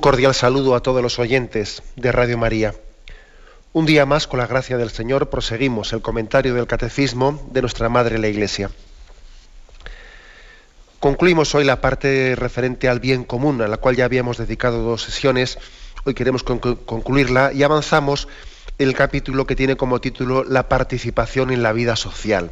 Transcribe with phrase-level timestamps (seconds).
[0.00, 2.74] Cordial saludo a todos los oyentes de Radio María.
[3.72, 7.88] Un día más, con la gracia del Señor, proseguimos el comentario del Catecismo de nuestra
[7.88, 8.70] Madre la Iglesia.
[10.98, 15.02] Concluimos hoy la parte referente al bien común, a la cual ya habíamos dedicado dos
[15.02, 15.58] sesiones.
[16.04, 18.26] Hoy queremos concluirla y avanzamos
[18.78, 22.50] el capítulo que tiene como título La participación en la vida social.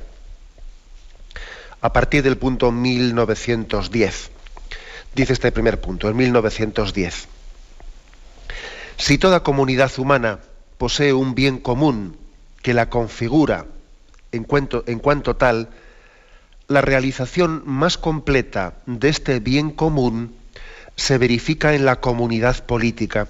[1.81, 4.31] A partir del punto 1910
[5.15, 7.38] dice este primer punto, en 1910.
[8.99, 10.41] Si toda comunidad humana
[10.77, 12.17] posee un bien común
[12.63, 13.67] que la configura
[14.33, 15.71] en cuanto, tal,
[16.67, 20.35] la realización más completa de este bien común
[20.97, 23.29] se verifica en la comunidad política.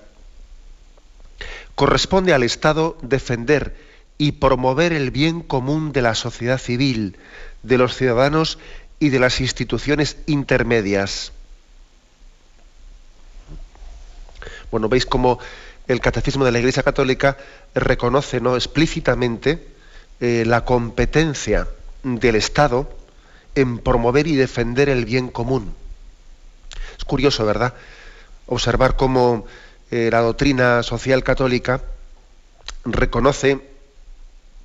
[1.74, 3.76] Corresponde al Estado defender
[4.16, 7.18] y promover el bien común de la sociedad civil,
[7.62, 8.58] de los ciudadanos
[8.98, 11.32] y de las instituciones intermedias.
[14.70, 15.38] Bueno, veis cómo
[15.86, 17.36] el Catecismo de la Iglesia Católica
[17.74, 18.54] reconoce ¿no?
[18.54, 19.66] explícitamente
[20.20, 21.66] eh, la competencia
[22.02, 22.90] del Estado
[23.54, 25.74] en promover y defender el bien común.
[26.98, 27.74] Es curioso, ¿verdad?
[28.46, 29.46] Observar cómo
[29.90, 31.80] eh, la doctrina social católica
[32.84, 33.60] reconoce,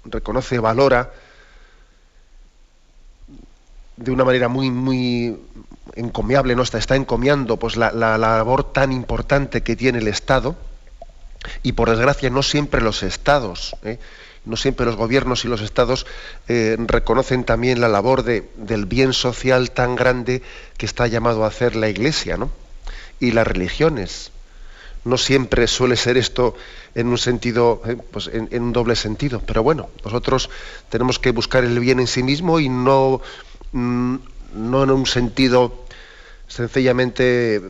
[0.05, 1.11] reconoce, valora
[3.95, 5.37] de una manera muy, muy,
[5.95, 6.63] encomiable, ¿no?
[6.63, 10.55] está, está encomiando pues, la, labor tan importante que tiene el Estado,
[11.61, 13.99] y por desgracia no siempre los estados, ¿eh?
[14.45, 16.05] no siempre los gobiernos y los estados
[16.47, 20.41] eh, reconocen también la labor de, del bien social tan grande
[20.77, 22.49] que está llamado a hacer la Iglesia ¿no?
[23.19, 24.31] y las religiones.
[25.05, 26.55] No siempre suele ser esto
[26.95, 27.97] en un sentido, ¿eh?
[28.11, 30.49] pues en, en, un doble sentido, pero bueno, nosotros
[30.89, 33.19] tenemos que buscar el bien en sí mismo y no,
[33.73, 34.15] mm,
[34.53, 35.85] no en un sentido
[36.47, 37.61] sencillamente,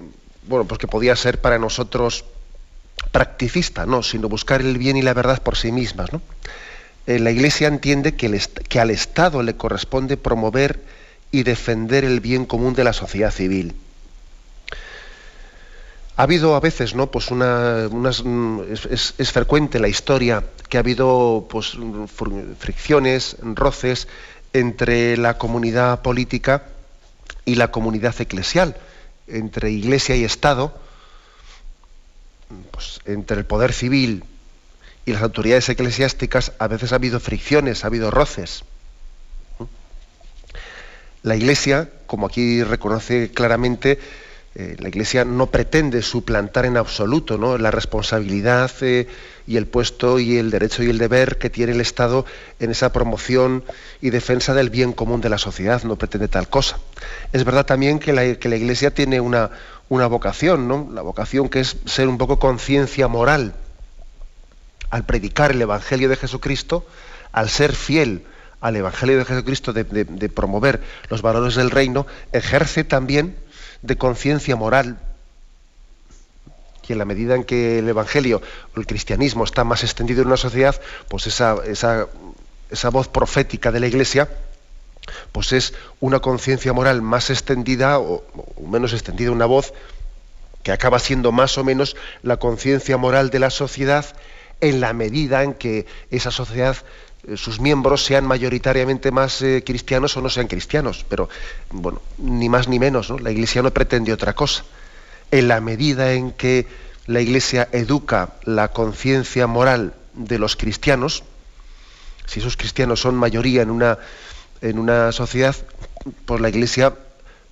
[0.47, 2.25] bueno, pues que podía ser para nosotros
[3.11, 6.11] practicista, no, sino buscar el bien y la verdad por sí mismas.
[6.11, 6.21] ¿no?
[7.07, 8.39] Eh, la Iglesia entiende que,
[8.69, 10.81] que al Estado le corresponde promover
[11.31, 13.75] y defender el bien común de la sociedad civil.
[16.15, 17.09] Ha habido a veces, ¿no?
[17.09, 21.75] Pues una, mm, es, es, frecuente la historia que ha habido pues,
[22.59, 24.07] fricciones, roces
[24.53, 26.65] entre la comunidad política
[27.45, 28.75] y la comunidad eclesial,
[29.27, 30.77] entre iglesia y Estado,
[32.71, 34.23] pues, entre el poder civil
[35.05, 38.63] y las autoridades eclesiásticas, a veces ha habido fricciones, ha habido roces.
[41.23, 43.97] La Iglesia, como aquí reconoce claramente,
[44.55, 47.57] eh, la Iglesia no pretende suplantar en absoluto ¿no?
[47.57, 49.07] la responsabilidad eh,
[49.47, 52.23] y el puesto y el derecho y el deber que tiene el Estado
[52.59, 53.63] en esa promoción
[53.99, 56.77] y defensa del bien común de la sociedad, no pretende tal cosa.
[57.31, 59.49] Es verdad también que la, Iglesia tiene una,
[59.89, 60.87] una vocación, ¿no?
[60.93, 63.55] la vocación que es ser un poco conciencia moral.
[64.91, 66.85] Al predicar el Evangelio de Jesucristo,
[67.31, 68.23] al ser fiel
[68.61, 73.35] al Evangelio de Jesucristo, de promover los valores del reino, ejerce también
[73.83, 74.97] de conciencia moral.
[76.87, 78.41] Y en la medida en que el Evangelio
[78.75, 82.07] o el cristianismo está más extendido en una sociedad, pues esa, esa,
[82.69, 84.27] esa voz profética de la Iglesia,
[85.31, 88.23] pues es una conciencia moral más extendida o,
[88.67, 89.73] menos extendida, una voz
[90.63, 94.05] que acaba siendo más o menos la conciencia moral de la sociedad
[94.61, 96.77] en la medida en que esa sociedad
[97.35, 101.29] sus miembros sean mayoritariamente más eh, cristianos o no sean cristianos, pero
[101.71, 103.17] bueno, ni más ni menos, ¿no?
[103.19, 104.65] La Iglesia no pretende otra cosa.
[105.31, 106.67] En la medida en que
[107.07, 111.23] la Iglesia educa la conciencia moral de los cristianos,
[112.25, 113.99] si esos cristianos son mayoría en una,
[114.61, 115.55] en una sociedad,
[116.25, 116.93] pues la Iglesia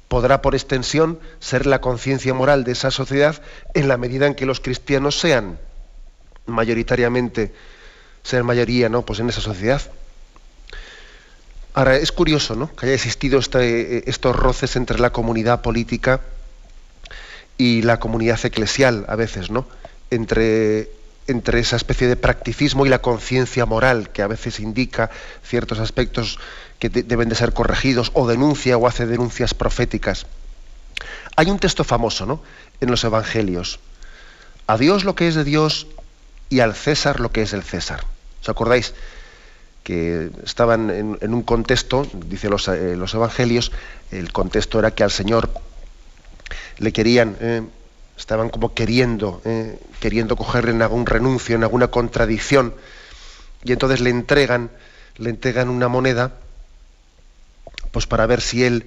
[0.07, 3.41] podrá por extensión ser la conciencia moral de esa sociedad
[3.73, 5.57] en la medida en que los cristianos sean
[6.45, 7.53] mayoritariamente
[8.23, 9.03] ser mayoría ¿no?
[9.03, 9.81] pues en esa sociedad.
[11.73, 12.73] Ahora, es curioso ¿no?
[12.75, 16.21] que haya existido este, estos roces entre la comunidad política
[17.57, 19.67] y la comunidad eclesial a veces, ¿no?
[20.09, 20.89] Entre,
[21.27, 25.11] entre esa especie de practicismo y la conciencia moral que a veces indica
[25.43, 26.39] ciertos aspectos
[26.79, 30.25] que deben de ser corregidos o denuncia o hace denuncias proféticas.
[31.35, 32.41] Hay un texto famoso, ¿no?
[32.81, 33.79] en los evangelios.
[34.67, 35.87] A Dios lo que es de Dios
[36.51, 38.03] y al César lo que es del César.
[38.41, 38.93] ¿Os acordáis?
[39.83, 43.71] que estaban en, un contexto, dice los, eh, los, evangelios,
[44.11, 45.49] el contexto era que al Señor
[46.77, 47.63] le querían, eh,
[48.15, 52.75] estaban como queriendo, eh, queriendo cogerle en algún renuncio, en alguna contradicción,
[53.63, 54.69] y entonces le entregan,
[55.17, 56.33] le entregan una moneda,
[57.91, 58.85] pues para ver si él,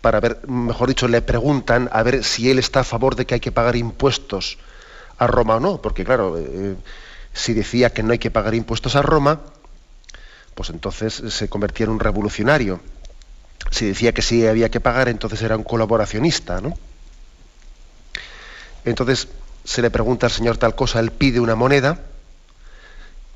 [0.00, 3.34] para ver, mejor dicho, le preguntan a ver si él está a favor de que
[3.34, 4.58] hay que pagar impuestos
[5.18, 6.36] a Roma o no, porque claro,
[7.32, 9.40] si decía que no hay que pagar impuestos a Roma,
[10.54, 12.80] pues entonces se convertía en un revolucionario.
[13.70, 16.74] Si decía que sí había que pagar, entonces era un colaboracionista, ¿no?
[18.84, 19.28] Entonces
[19.64, 22.00] se le pregunta al Señor tal cosa, él pide una moneda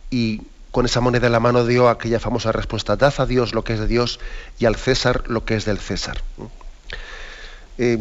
[0.09, 3.65] y con esa moneda en la mano dio aquella famosa respuesta, dad a Dios lo
[3.65, 4.21] que es de Dios
[4.59, 6.23] y al César lo que es del César.
[7.83, 7.97] Eh,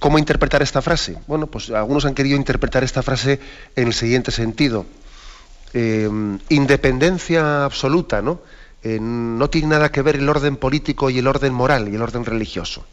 [0.00, 1.16] ¿Cómo interpretar esta frase?
[1.28, 3.38] Bueno, pues algunos han querido interpretar esta frase
[3.76, 4.86] en el siguiente sentido.
[5.72, 6.10] Eh,
[6.48, 8.40] independencia absoluta, ¿no?
[8.82, 12.02] Eh, no tiene nada que ver el orden político y el orden moral y el
[12.02, 12.84] orden religioso.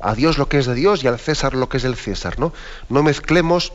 [0.00, 2.38] A Dios lo que es de Dios y al César lo que es del César,
[2.38, 2.52] ¿no?
[2.90, 3.72] No mezclemos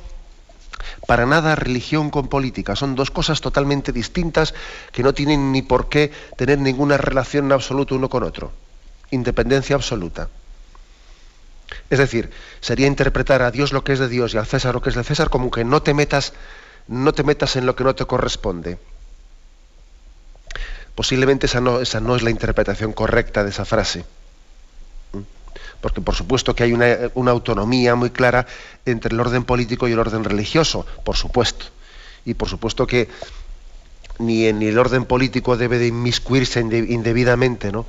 [1.08, 2.76] para nada religión con política.
[2.76, 4.54] Son dos cosas totalmente distintas
[4.92, 8.52] que no tienen ni por qué tener ninguna relación en absoluto uno con otro.
[9.10, 10.30] Independencia absoluta.
[11.90, 12.30] Es decir,
[12.62, 14.96] sería interpretar a Dios lo que es de Dios y al César lo que es
[14.96, 16.34] del César como que no te metas
[16.88, 18.78] no te metas en lo que no te corresponde.
[20.94, 24.06] Posiblemente esa no, esa no es la interpretación correcta de esa frase.
[25.12, 25.20] ¿Mm?
[25.82, 28.46] Porque por supuesto que hay una, una, autonomía muy clara
[28.86, 31.66] entre el orden político y el orden religioso, por supuesto.
[32.24, 33.10] Y por supuesto que
[34.20, 37.86] ni el orden político debe de inmiscuirse indebidamente, ¿no?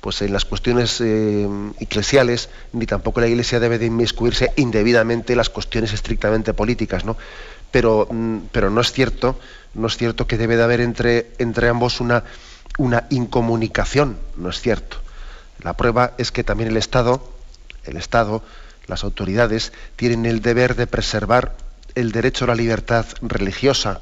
[0.00, 1.48] Pues en las cuestiones eh,
[1.80, 7.16] eclesiales, ni tampoco la Iglesia debe de inmiscuirse indebidamente en las cuestiones estrictamente políticas, ¿no?
[7.70, 9.38] pero, mm, pero no es cierto,
[9.74, 12.24] no es cierto que debe de haber entre, entre ambos una,
[12.78, 14.98] una incomunicación, no es cierto.
[15.62, 17.22] La prueba es que también el Estado,
[17.84, 18.42] el Estado,
[18.86, 21.56] las autoridades, tienen el deber de preservar
[21.94, 24.00] el derecho a la libertad religiosa,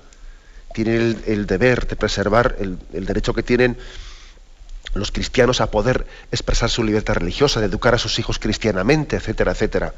[0.72, 3.76] tienen el, deber de preservar el, el, derecho que tienen
[4.94, 9.52] los cristianos a poder expresar su libertad religiosa, de educar a sus hijos cristianamente, etcétera,
[9.52, 9.94] etcétera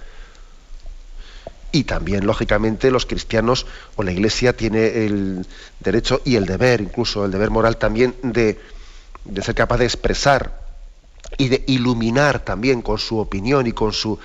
[1.77, 3.67] y también, lógicamente, los cristianos
[3.97, 5.47] o la Iglesia tiene el
[5.81, 8.59] derecho y el deber, incluso el deber moral también, de,
[9.43, 10.59] ser capaz de expresar
[11.37, 14.19] y de iluminar también con su opinión y con, su,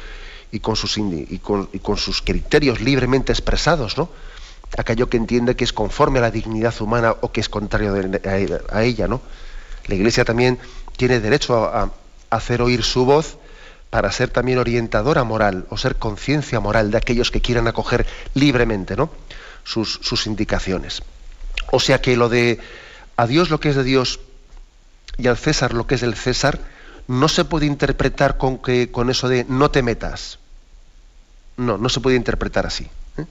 [0.51, 4.09] y con, sus, y con, sus criterios libremente expresados, ¿no?
[4.77, 8.83] aquello que entiende que es conforme a la dignidad humana o que es contrario a
[8.83, 9.07] ella.
[9.09, 9.19] ¿no?
[9.91, 10.57] La Iglesia también
[10.95, 11.91] tiene derecho a
[12.29, 13.37] hacer oír su voz
[13.89, 18.95] para ser también orientadora moral o ser conciencia moral de aquellos que quieran acoger libremente
[18.95, 19.11] ¿no?
[19.65, 21.03] sus, indicaciones.
[21.73, 22.61] O sea que lo de
[23.17, 24.21] a Dios lo que es de Dios
[25.17, 26.61] y al César lo que es del César
[27.09, 30.39] no se puede interpretar con, que, con eso de no te metas.
[31.57, 32.87] No, no se puede interpretar así.
[33.17, 33.25] ¿eh?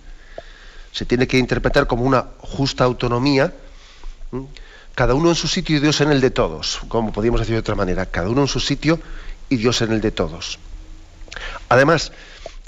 [0.92, 3.54] Se tiene que interpretar como una justa autonomía,
[5.00, 7.61] cada uno en su sitio y Dios en el de todos, como podríamos decir de
[7.61, 9.00] otra manera, cada uno en su sitio
[9.49, 10.59] y Dios en el de todos.
[11.71, 12.12] Además,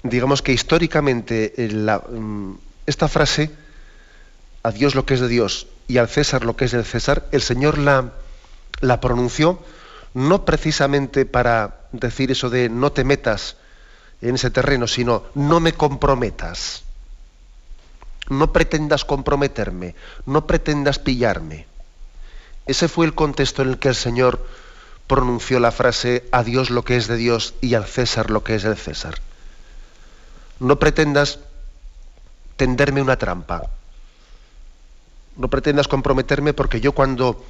[0.02, 2.54] digamos que históricamente eh, mm,
[2.86, 3.50] esta frase,
[4.62, 7.28] a Dios lo que es de Dios y al César lo que es del César,
[7.32, 8.14] el Señor la,
[8.80, 9.62] la pronunció
[10.14, 13.58] no precisamente para decir eso de no te metas
[14.22, 16.84] en ese terreno, sino no me comprometas.
[18.30, 21.66] No pretendas comprometerme, no pretendas pillarme.
[22.66, 24.46] Ese fue el contexto en el que el Señor
[25.06, 28.54] pronunció la frase a Dios lo que es de Dios y al César lo que
[28.54, 29.16] es del César.
[30.60, 31.40] No pretendas
[32.56, 33.62] tenderme una trampa.
[35.36, 37.44] No pretendas comprometerme porque yo cuando,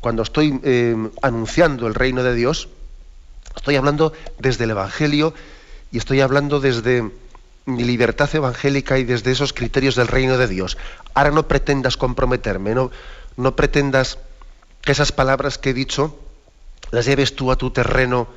[0.00, 2.68] cuando estoy eh, anunciando el reino de Dios,
[3.56, 5.34] estoy hablando desde el Evangelio
[5.90, 7.10] y estoy hablando desde
[7.64, 10.78] mi libertad evangélica y desde esos criterios del reino de Dios.
[11.14, 12.90] Ahora no pretendas comprometerme, no,
[13.36, 14.18] no pretendas
[14.82, 16.18] que esas palabras que he dicho
[16.90, 18.28] las lleves tú a tu terreno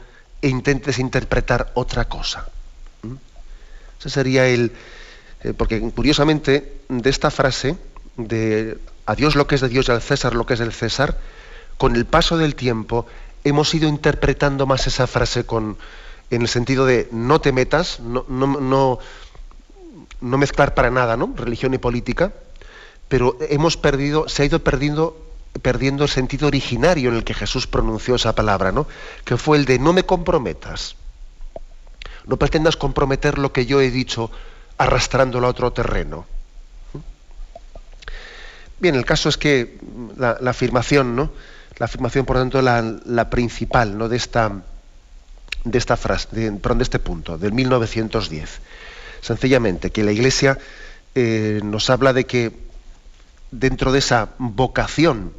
[0.41, 2.47] e intentes interpretar otra cosa.
[3.01, 3.15] ¿Mm?
[3.99, 4.71] Ese sería el...
[5.43, 7.77] Eh, porque curiosamente de esta frase,
[8.15, 10.73] de a Dios lo que es de Dios y al César lo que es del
[10.73, 11.17] César,
[11.77, 13.05] con el paso del tiempo
[13.43, 15.77] hemos ido interpretando más esa frase con,
[16.31, 18.99] en el sentido de no te metas, no, no, no,
[20.21, 21.33] no mezclar para nada ¿no?
[21.35, 22.33] religión y política,
[23.07, 25.24] pero hemos perdido, se ha ido perdiendo
[25.61, 28.87] perdiendo el sentido originario en el que Jesús pronunció esa palabra, ¿no?
[29.23, 30.95] Que fue el de no me comprometas.
[32.25, 34.31] No pretendas comprometer lo que yo he dicho
[34.77, 36.25] arrastrándolo a otro terreno.
[38.79, 39.79] Bien, el caso es que
[40.17, 41.31] la, afirmación, ¿no?
[41.77, 44.09] La afirmación, por tanto, la, principal, ¿no?
[44.09, 44.51] De esta,
[45.63, 48.59] de esta frase, de, de este punto, del 1910.
[49.21, 50.57] Sencillamente, que la Iglesia
[51.15, 52.51] eh, nos habla de que
[53.51, 55.31] dentro de esa vocación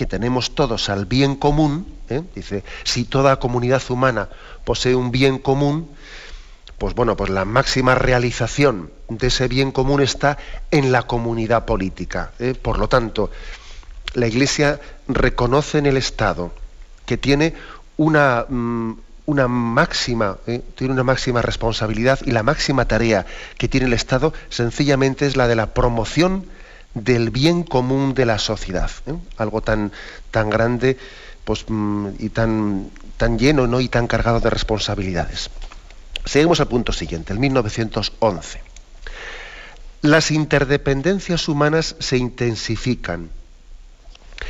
[0.00, 2.22] que tenemos todos al bien común, ¿eh?
[2.34, 4.30] dice, si toda comunidad humana
[4.64, 5.90] posee un bien común,
[6.78, 10.38] pues bueno, pues la máxima realización de ese bien común está
[10.70, 12.30] en la comunidad política.
[12.38, 12.54] ¿eh?
[12.54, 13.30] Por lo tanto,
[14.14, 16.50] la Iglesia reconoce en el Estado
[17.04, 17.52] que tiene
[17.98, 18.92] una, mm,
[19.26, 20.62] una máxima, ¿eh?
[20.76, 23.26] tiene una máxima responsabilidad y la máxima tarea
[23.58, 26.46] que tiene el Estado sencillamente es la de la promoción
[26.94, 28.90] del bien común de la sociedad.
[29.06, 29.14] ¿eh?
[29.36, 29.92] Algo tan,
[30.30, 30.98] tan grande
[31.44, 33.80] pues, mm, y tan, tan lleno ¿no?
[33.80, 35.50] y tan cargado de responsabilidades.
[36.24, 38.60] Seguimos al punto siguiente, el 1911.
[40.02, 43.30] Las interdependencias humanas se intensifican,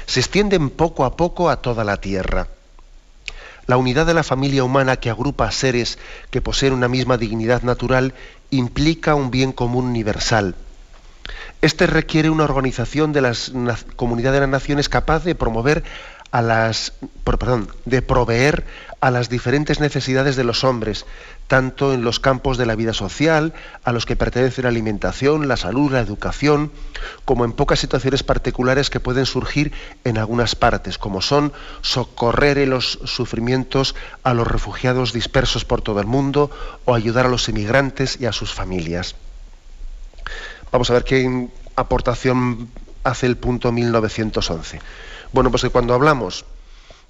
[0.06, 2.48] se extienden poco a poco a toda la Tierra.
[3.66, 5.98] La unidad de la familia humana que agrupa a seres
[6.30, 8.14] que poseen una misma dignidad natural
[8.50, 10.56] implica un bien común universal.
[11.62, 13.34] Este requiere una organización de la
[13.96, 15.82] comunidad de las naciones capaz de promover
[16.32, 16.92] las,
[17.84, 18.64] de proveer
[19.00, 21.06] a las diferentes necesidades de los hombres,
[21.48, 25.56] tanto en los campos de la vida social, a los que pertenecen la alimentación, la
[25.56, 26.70] salud, la educación,
[27.24, 29.72] como en pocas situaciones particulares que pueden surgir
[30.04, 36.00] en algunas partes, como son socorrer en los sufrimientos a los refugiados dispersos por todo
[36.00, 36.50] el mundo
[36.84, 39.16] o ayudar a los inmigrantes y a sus familias.
[40.72, 42.68] Vamos a ver qué aportación
[43.04, 44.80] hace el punto 1911.
[45.32, 46.44] Bueno, pues que cuando hablamos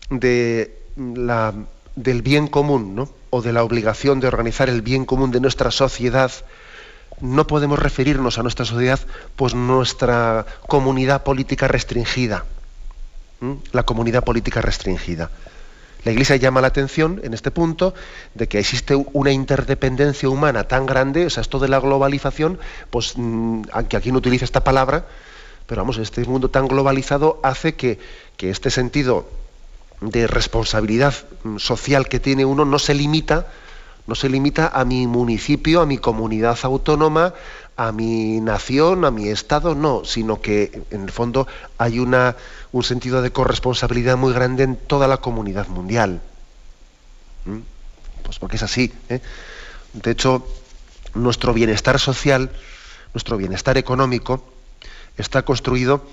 [0.09, 1.55] de la,
[1.97, 3.09] del bien común, ¿no?
[3.31, 6.33] o de la obligación de organizar el bien común de nuestra sociedad,
[7.21, 9.01] no podemos referirnos a nuestra sociedad,
[9.37, 12.45] pues nuestra comunidad política restringida.
[13.73, 15.31] La comunidad política restringida.
[16.05, 17.95] La Iglesia llama la atención en este punto
[18.35, 22.59] de que existe una interdependencia humana tan grande, o sea, esto de la globalización,
[22.91, 25.05] pues mm, aunque aquí no utiliza esta palabra,
[25.67, 27.99] pero vamos, este mundo tan globalizado hace que,
[28.39, 29.29] este sentido
[30.01, 31.15] de responsabilidad
[31.59, 33.47] social que tiene uno no se limita,
[34.11, 37.33] no se limita a mi municipio, a mi comunidad autónoma,
[37.77, 41.47] a mi nación, a mi estado, no, sino que en el fondo
[41.79, 42.35] hay una,
[42.73, 46.21] un sentido de corresponsabilidad muy grande en toda la comunidad mundial.
[47.45, 47.59] ¿Mm?
[48.25, 48.93] Pues porque es así.
[49.11, 49.21] ¿eh?
[49.93, 50.45] De hecho,
[51.15, 52.51] nuestro bienestar social,
[53.15, 54.43] nuestro bienestar económico,
[55.19, 56.05] está construido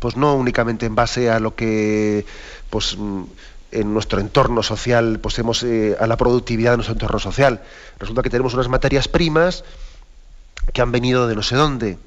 [0.00, 2.26] pues no únicamente en base a lo que
[2.70, 2.96] pues
[3.72, 7.62] en nuestro entorno social pues eh, a la productividad de nuestro entorno social.
[7.98, 9.64] Resulta que tenemos unas materias primas
[10.72, 11.98] que han venido de no sé dónde.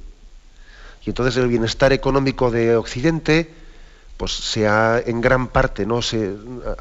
[1.05, 3.53] Y entonces el bienestar económico de Occidente
[4.17, 6.35] pues se ha en gran parte no se,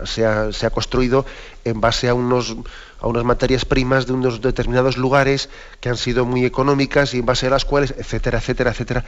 [0.05, 1.25] se, ha, se ha construido
[1.65, 2.57] en base a unos
[3.01, 5.49] a unas materias primas de unos determinados lugares
[5.81, 9.05] que han sido muy económicas y en base a las cuales etcétera etcétera etcétera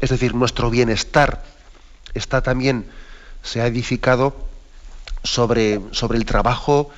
[0.00, 1.42] es decir, nuestro bienestar
[2.14, 2.86] está también,
[3.42, 4.34] se ha edificado
[5.22, 6.90] sobre, sobre el trabajo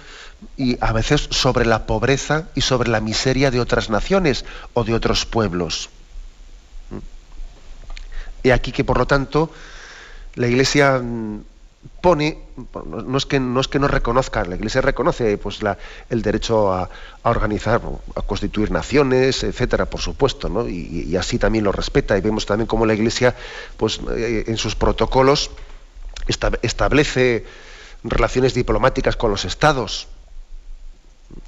[0.56, 4.94] y a veces sobre la pobreza y sobre la miseria de otras naciones o de
[4.94, 5.90] otros pueblos.
[8.42, 9.50] Y aquí que por lo tanto
[10.34, 11.00] la Iglesia
[12.00, 12.38] pone,
[12.84, 15.60] no es que no, es que no reconozca, la Iglesia reconoce pues,
[16.10, 16.88] el derecho a,
[17.22, 17.80] organizar,
[18.14, 20.68] a constituir naciones, etcétera, por supuesto, ¿no?
[20.68, 22.16] y, así también lo respeta.
[22.16, 23.34] Y vemos también cómo la Iglesia,
[23.76, 25.50] pues, eh, en sus protocolos,
[26.62, 27.44] establece
[28.04, 30.08] relaciones diplomáticas con los estados.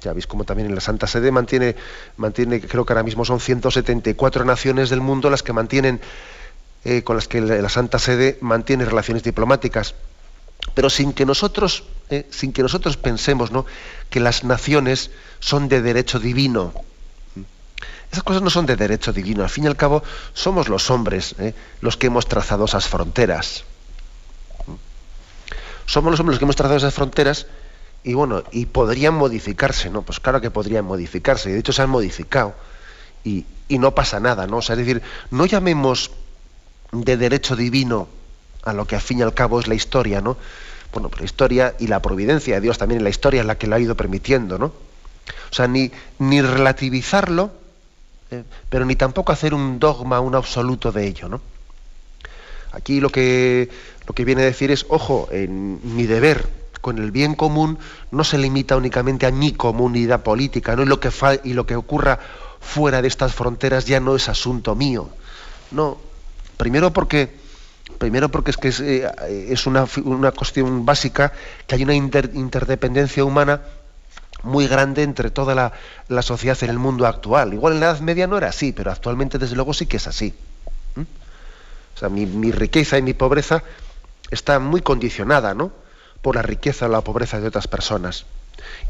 [0.01, 1.75] Ya veis cómo también en la Santa Sede mantiene,
[2.17, 6.01] mantiene, creo que ahora mismo son 174 naciones del mundo las que mantienen,
[6.83, 9.95] eh, con las que la Santa Sede mantiene relaciones diplomáticas
[10.73, 13.65] pero sin que nosotros, eh, sin que nosotros pensemos ¿no?
[14.09, 16.73] que las naciones son de derecho divino.
[18.11, 19.43] Esas cosas no son de derecho divino.
[19.43, 21.53] Al fin y al cabo, somos los hombres ¿eh?
[21.81, 23.63] los que hemos trazado esas fronteras.
[25.85, 27.47] Somos los hombres los que hemos trazado esas fronteras
[28.03, 30.03] y bueno, y podrían modificarse, ¿no?
[30.03, 32.53] Pues claro que podrían modificarse, y de hecho se han modificado.
[33.23, 34.57] Y, y no pasa nada, ¿no?
[34.57, 35.01] O sea, es decir,
[35.31, 36.11] no llamemos
[36.91, 38.07] de derecho divino
[38.63, 40.37] a lo que al fin y al cabo es la historia, ¿no?
[40.93, 43.57] Bueno, pues la historia y la providencia de Dios también en la historia es la
[43.57, 44.67] que lo ha ido permitiendo, ¿no?
[44.67, 47.51] O sea, ni, ni relativizarlo,
[48.29, 51.41] eh, pero ni tampoco hacer un dogma, un absoluto de ello, ¿no?
[52.71, 53.69] Aquí lo que,
[54.07, 56.47] lo que viene a decir es, ojo, mi deber
[56.81, 57.79] con el bien común
[58.11, 60.83] no se limita únicamente a mi comunidad política, ¿no?
[60.83, 61.09] Y lo que
[61.43, 62.19] y lo que ocurra
[62.59, 65.09] fuera de estas fronteras ya no es asunto mío.
[65.71, 65.97] No,
[66.57, 67.43] primero porque
[67.97, 69.07] primero porque es que es, eh,
[69.65, 71.31] una, una, cuestión básica
[71.65, 73.61] que hay una interdependencia humana
[74.45, 75.73] muy grande entre toda
[76.07, 77.53] la, sociedad en el mundo actual.
[77.53, 80.07] Igual en la Edad Media no era así, pero actualmente desde luego sí que es
[80.07, 80.33] así.
[80.97, 83.63] O sea, mi, riqueza y mi pobreza
[84.31, 85.71] está muy condicionada, ¿no?
[86.21, 88.25] Por la riqueza o la pobreza de otras personas.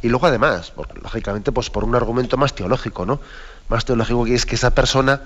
[0.01, 3.20] Y luego además, lógicamente, pues por un argumento más teológico, ¿no?
[3.70, 5.22] Más teológico que es que esa persona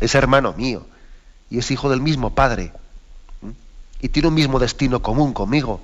[0.00, 0.86] es hermano mío
[1.50, 2.72] y es hijo del mismo padre
[4.00, 5.80] y tiene un mismo destino común conmigo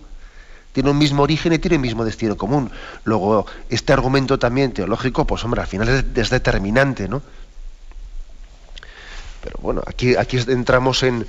[0.76, 2.70] tiene un mismo origen y tiene el mismo destino común.
[3.04, 7.22] Luego, este argumento también teológico, pues hombre, al final es, determinante, ¿no?
[9.42, 11.26] Pero bueno, aquí, aquí entramos en,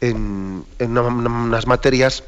[0.00, 2.24] en, unas materias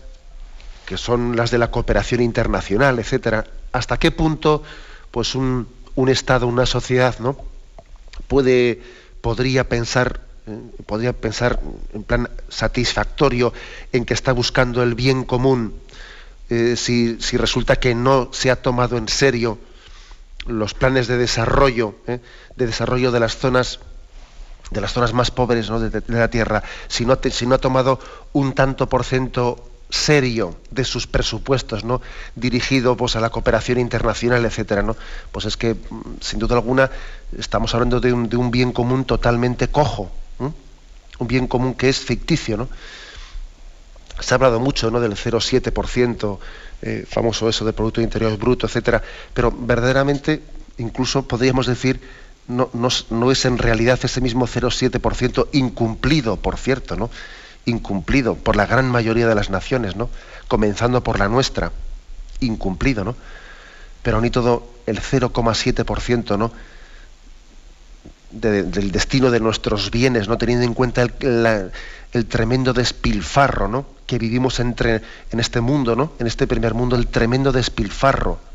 [0.86, 3.44] que son las de la cooperación internacional, etcétera.
[3.72, 4.62] ¿Hasta qué punto,
[5.10, 5.68] pues un,
[6.08, 7.36] Estado, una sociedad, ¿no?
[8.28, 8.80] puede,
[9.20, 11.60] podría pensar eh, podría pensar
[11.92, 13.52] en plan satisfactorio
[13.92, 15.74] en que está buscando el bien común
[16.50, 19.58] eh, si, resulta que no se ha tomado en serio
[20.46, 22.20] los planes de desarrollo, eh,
[22.56, 23.80] de desarrollo de las zonas
[24.70, 28.00] de las zonas más pobres de, la tierra, si no, si no ha tomado
[28.32, 32.02] un tanto por ciento serio de sus presupuestos, ¿no?
[32.34, 34.96] dirigido pues, a la cooperación internacional, etcétera, ¿no?
[35.32, 36.90] Pues es que, mm, sin duda alguna,
[37.38, 40.10] estamos hablando de un, bien común totalmente cojo,
[41.18, 42.68] un bien común que es ficticio, ¿no?
[44.20, 45.00] Se ha hablado mucho ¿no?
[45.00, 46.38] del 0,7%,
[46.82, 50.42] eh, famoso eso de Producto Interior Bruto, etcétera, pero verdaderamente,
[50.78, 52.00] incluso podríamos decir,
[52.48, 52.70] no,
[53.10, 57.10] no, es en realidad ese mismo 0,7% incumplido, por cierto, ¿no?
[57.66, 60.08] incumplido por la gran mayoría de las naciones, ¿no?
[60.48, 61.70] comenzando por la nuestra,
[62.40, 63.14] incumplido, ¿no?
[64.02, 66.50] Pero ni todo el 0,7%, ¿no?
[68.30, 71.70] del destino de nuestros bienes, no teniendo en cuenta el,
[72.12, 73.86] el tremendo despilfarro, ¿no?
[74.06, 76.12] que vivimos entre, en este mundo, ¿no?
[76.18, 78.47] en este primer mundo, el tremendo despilfarro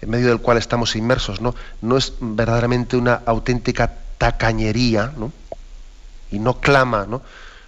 [0.00, 1.54] en medio del cual estamos inmersos, ¿no?
[1.82, 5.32] no es verdaderamente una auténtica tacañería, ¿no?
[6.30, 7.22] y no clama, ¿no?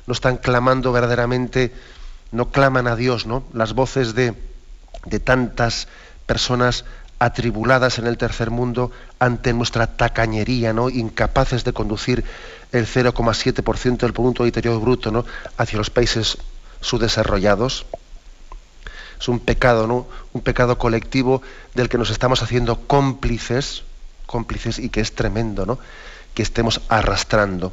[0.07, 1.73] no están clamando verdaderamente,
[2.31, 3.45] no claman a Dios, ¿no?
[3.53, 4.35] las voces de,
[5.05, 5.88] de tantas
[6.27, 6.85] personas
[7.18, 10.90] atribuladas en el tercer mundo ante nuestra tacañería, ¿no?
[10.90, 12.25] incapaces de conducir
[12.73, 15.25] el 0,7% del Producto Interior Bruto ¿no?
[15.57, 16.38] hacia los países
[16.81, 17.87] subdesarrollados.
[19.22, 20.08] Es un pecado, ¿no?
[20.32, 21.42] un pecado colectivo
[21.76, 23.85] del que nos estamos haciendo cómplices,
[24.26, 25.78] cómplices y que es tremendo, ¿no?
[26.35, 27.72] que estemos arrastrando.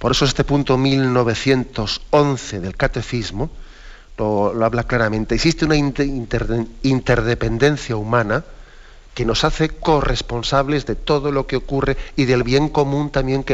[0.00, 3.50] Por eso este punto 1911 del Catecismo,
[4.18, 5.36] lo, habla claramente.
[5.36, 8.42] Existe una interdependencia humana
[9.14, 13.44] que nos hace corresponsables de todo lo que ocurre y del bien común también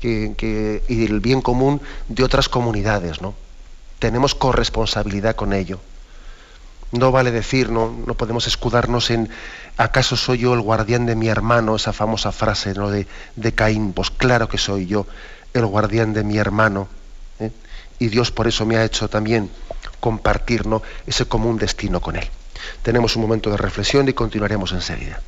[0.00, 3.41] y del bien común de otras comunidades, ¿no?
[4.02, 5.78] Tenemos corresponsabilidad con ello.
[6.90, 9.30] No vale decir, no, no podemos escudarnos en
[9.76, 11.76] ¿acaso soy yo el guardián de mi hermano?
[11.76, 12.90] Esa famosa frase ¿no?
[12.90, 13.06] de,
[13.54, 13.92] Caín.
[13.92, 15.06] Pues claro que soy yo
[15.54, 16.88] el guardián de mi hermano.
[17.38, 17.52] ¿eh?
[18.00, 19.48] Y Dios por eso me ha hecho también
[20.00, 20.64] compartir
[21.06, 22.28] ese común destino con Él.
[22.82, 25.22] Tenemos un momento de reflexión y continuaremos enseguida.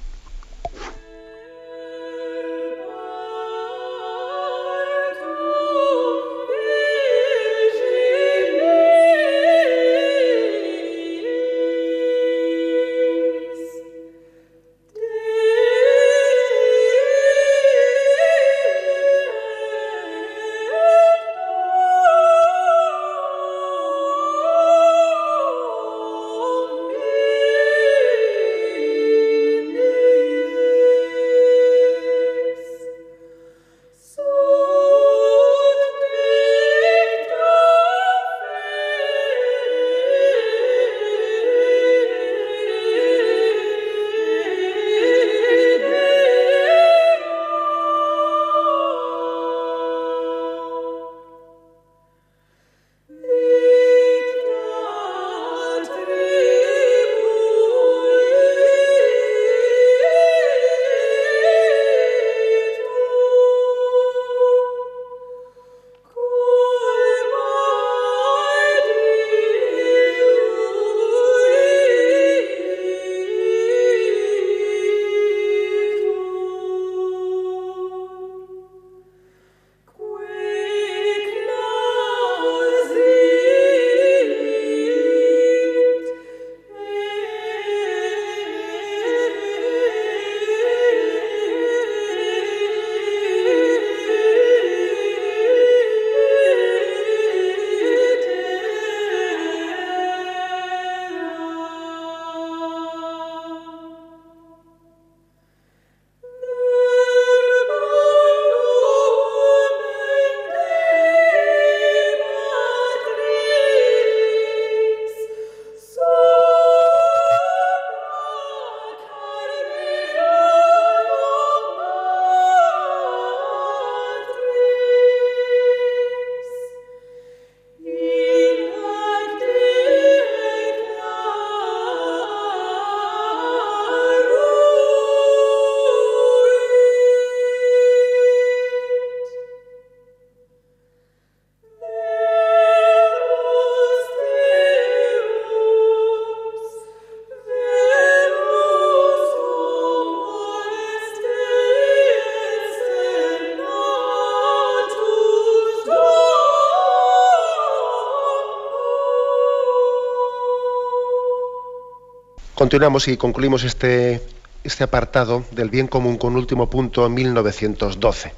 [162.65, 164.23] Continuamos y concluimos este,
[164.65, 168.33] este apartado del bien común con último punto en 1912.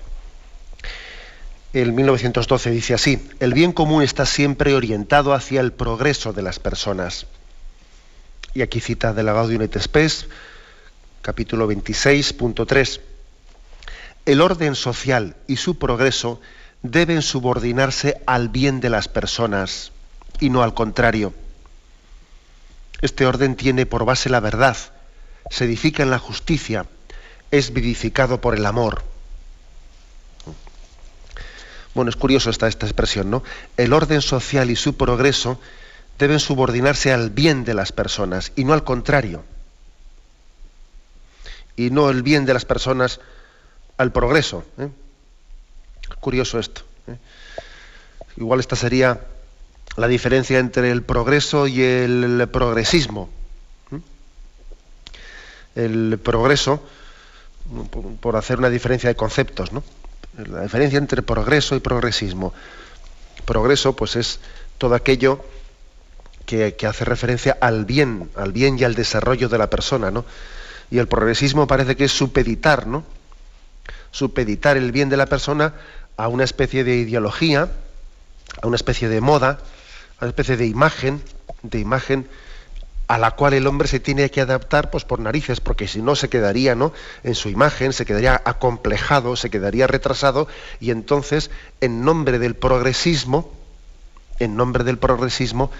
[1.73, 6.59] El 1912 dice así, el bien común está siempre orientado hacia el progreso de las
[6.59, 7.29] personas.
[8.53, 9.79] Y aquí cita de la Gaudium et
[11.23, 13.01] capítulo 26.3.
[14.25, 16.41] El orden social y su progreso
[16.83, 19.93] deben subordinarse al bien de las personas
[20.41, 21.33] y no al contrario.
[23.03, 24.77] Este orden tiene por base la verdad,
[25.51, 26.87] se edifica en la justicia,
[27.51, 29.03] es vivificado por el amor.
[31.95, 33.43] Bueno, es curioso esta, expresión, ¿no?
[33.77, 35.59] El orden social y su progreso
[36.19, 39.45] deben subordinarse al bien de las personas y no al contrario.
[41.75, 43.21] Y no el bien de las personas
[43.97, 44.65] al progreso.
[44.79, 44.89] ¿eh?
[46.21, 46.83] Curioso esto.
[47.07, 47.17] ¿eh?
[48.37, 49.21] Igual esta sería
[49.97, 53.31] la diferencia entre el progreso y el progresismo.
[53.93, 54.01] ¿eh?
[55.75, 56.83] El progreso,
[58.21, 59.83] por hacer una diferencia de conceptos, ¿no?
[60.37, 62.53] La diferencia entre progreso y progresismo.
[63.47, 64.41] Progreso, pues es
[64.77, 65.43] todo aquello
[66.45, 70.25] que, hace referencia al bien, al bien y al desarrollo de la persona, ¿no?
[70.91, 73.05] Y el progresismo parece que es supeditar, ¿no?
[74.11, 75.75] Supeditar el bien de la persona
[76.17, 77.71] a una especie de ideología,
[78.63, 79.59] a una especie de moda,
[80.21, 81.23] una especie de imagen,
[81.63, 82.29] de imagen
[83.09, 86.17] a la cual el hombre se tiene que adaptar pues por narices, porque si no
[86.17, 86.93] se quedaría ¿no?
[87.23, 90.49] en su imagen, se quedaría acomplejado, se quedaría retrasado,
[90.81, 91.51] y entonces,
[91.81, 93.53] en nombre del progresismo,
[94.39, 95.71] en nombre del progresismo,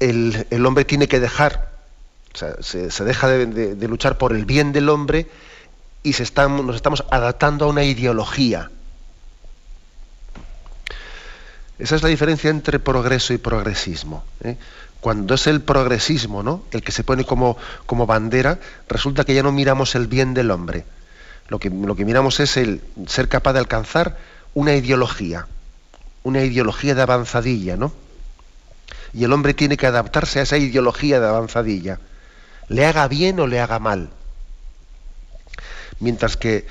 [0.00, 1.72] el, hombre tiene que dejar,
[2.34, 5.28] o sea, se, deja de, luchar por el bien del hombre
[6.02, 8.70] y se nos estamos adaptando a una ideología.
[11.78, 14.24] Esa es la diferencia entre progreso y progresismo.
[14.42, 14.56] ¿eh?
[15.00, 16.64] Cuando es el progresismo, ¿no?
[16.70, 18.58] El que se pone como, como bandera,
[18.88, 20.84] resulta que ya no miramos el bien del hombre.
[21.48, 24.16] Lo que, lo que miramos es el ser capaz de alcanzar
[24.54, 25.46] una ideología,
[26.22, 27.92] una ideología de avanzadilla, ¿no?
[29.16, 31.98] y el hombre tiene que adaptarse a esa ideología de avanzadilla,
[32.68, 34.10] le haga bien o le haga mal.
[36.00, 36.66] Mientras que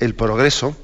[0.00, 0.76] el progreso,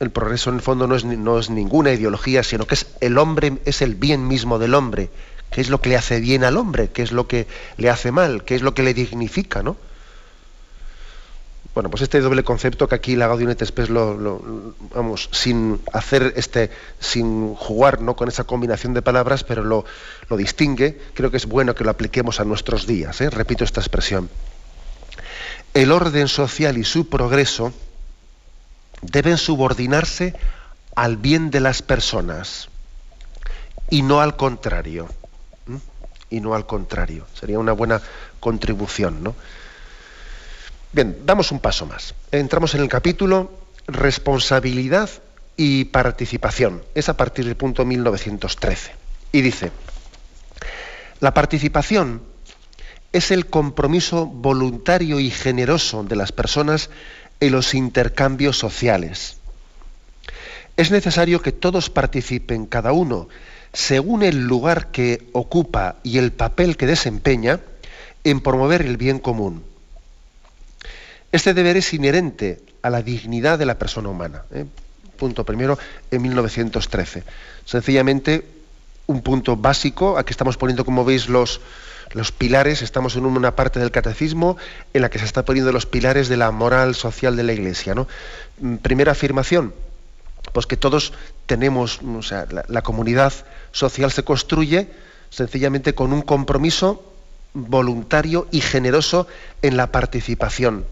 [0.00, 3.18] el progreso en el fondo no es, no es ninguna ideología, sino que es el
[3.18, 5.10] hombre, es el bien mismo del hombre,
[5.50, 8.12] qué es lo que le hace bien al hombre, qué es lo que le hace
[8.12, 9.76] mal, qué es lo que le dignifica, ¿no?
[11.76, 14.16] Bueno, pues este doble concepto que aquí la Gaudium et Spes lo,
[14.94, 18.16] vamos, sin hacer este, sin jugar ¿no?
[18.16, 19.84] con esa combinación de palabras, pero lo,
[20.38, 23.20] distingue, creo que es bueno que lo apliquemos a nuestros días.
[23.20, 23.28] ¿eh?
[23.28, 24.30] Repito esta expresión.
[25.74, 27.74] El orden social y su progreso
[29.02, 30.34] deben subordinarse
[30.94, 32.68] al bien de las personas
[33.90, 35.08] y no al contrario.
[36.28, 37.26] Y no al contrario.
[37.34, 38.00] Sería una buena
[38.40, 39.34] contribución, ¿no?
[40.92, 42.14] Bien, damos un paso más.
[42.32, 43.52] Entramos en el capítulo
[43.86, 45.08] responsabilidad
[45.56, 46.82] y participación.
[46.94, 48.92] Es a partir del punto 1913.
[49.32, 49.70] Y dice,
[51.20, 52.22] la participación
[53.12, 56.90] es el compromiso voluntario y generoso de las personas
[57.40, 59.38] en los intercambios sociales.
[60.76, 63.28] Es necesario que todos participen, cada uno,
[63.72, 67.60] según el lugar que ocupa y el papel que desempeña,
[68.24, 69.64] en promover el bien común
[71.36, 74.44] este deber es inherente a la dignidad de la persona humana.
[74.52, 74.64] ¿eh?
[75.18, 75.78] Punto primero
[76.10, 77.24] en 1913.
[77.64, 78.46] Sencillamente
[79.06, 81.60] un punto básico, aquí estamos poniendo, como veis, los,
[82.16, 84.56] los pilares, estamos en una parte del catecismo
[84.94, 87.94] en la que se está poniendo los pilares de la moral social de la Iglesia.
[87.94, 88.08] ¿no?
[88.58, 89.74] Mm, primera afirmación,
[90.52, 91.12] pues que todos
[91.44, 93.34] tenemos, o sea, la comunidad
[93.70, 94.88] social se construye
[95.28, 97.04] sencillamente con un compromiso
[97.52, 99.26] voluntario y generoso
[99.60, 100.86] en la participación.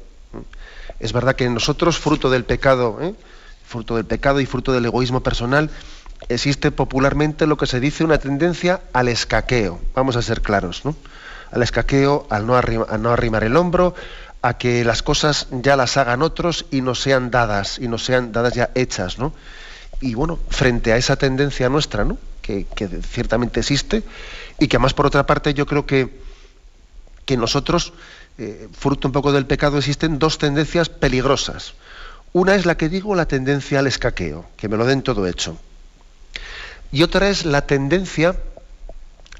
[1.01, 3.15] Es verdad que nosotros, fruto del pecado, ¿eh?
[3.67, 5.71] fruto del pecado y fruto del egoísmo personal,
[6.29, 9.81] existe popularmente lo que se dice una tendencia al escaqueo.
[9.95, 10.95] Vamos a ser claros, ¿no?
[11.55, 13.95] Al escaqueo, al no, arrimar el hombro,
[14.43, 18.33] a que las cosas ya las hagan otros y no sean dadas, y no sean
[18.33, 19.33] dadas ya hechas, ¿no?
[20.01, 22.19] Y bueno, frente a esa tendencia nuestra, ¿no?
[22.43, 24.03] Que, que ciertamente existe,
[24.59, 26.21] y que además por otra parte yo creo que,
[27.25, 27.95] que nosotros
[28.37, 31.75] eh, fruto un poco del pecado, existen dos tendencias peligrosas.
[32.33, 35.57] Una es la que digo, la tendencia al escaqueo, que me lo den todo hecho.
[36.91, 38.35] Y otra es la tendencia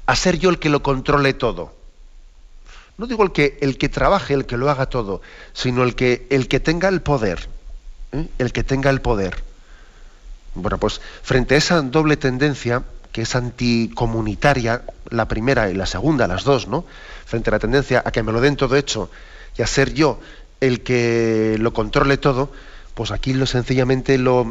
[0.05, 1.73] a ser yo el que lo controle todo.
[2.97, 5.21] No digo el que, el que trabaje, el que lo haga todo,
[5.53, 7.49] sino el que, el que tenga el poder.
[8.13, 8.27] ¿eh?
[8.37, 9.43] El que tenga el poder.
[10.53, 16.27] Bueno, pues frente a esa doble tendencia, que es anticomunitaria, la primera y la segunda,
[16.27, 16.85] las dos, ¿no?
[17.25, 19.09] Frente a la tendencia a que me lo den todo hecho
[19.57, 20.19] y a ser yo
[20.61, 22.51] el que lo controle todo,
[22.93, 24.47] pues aquí lo sencillamente lo,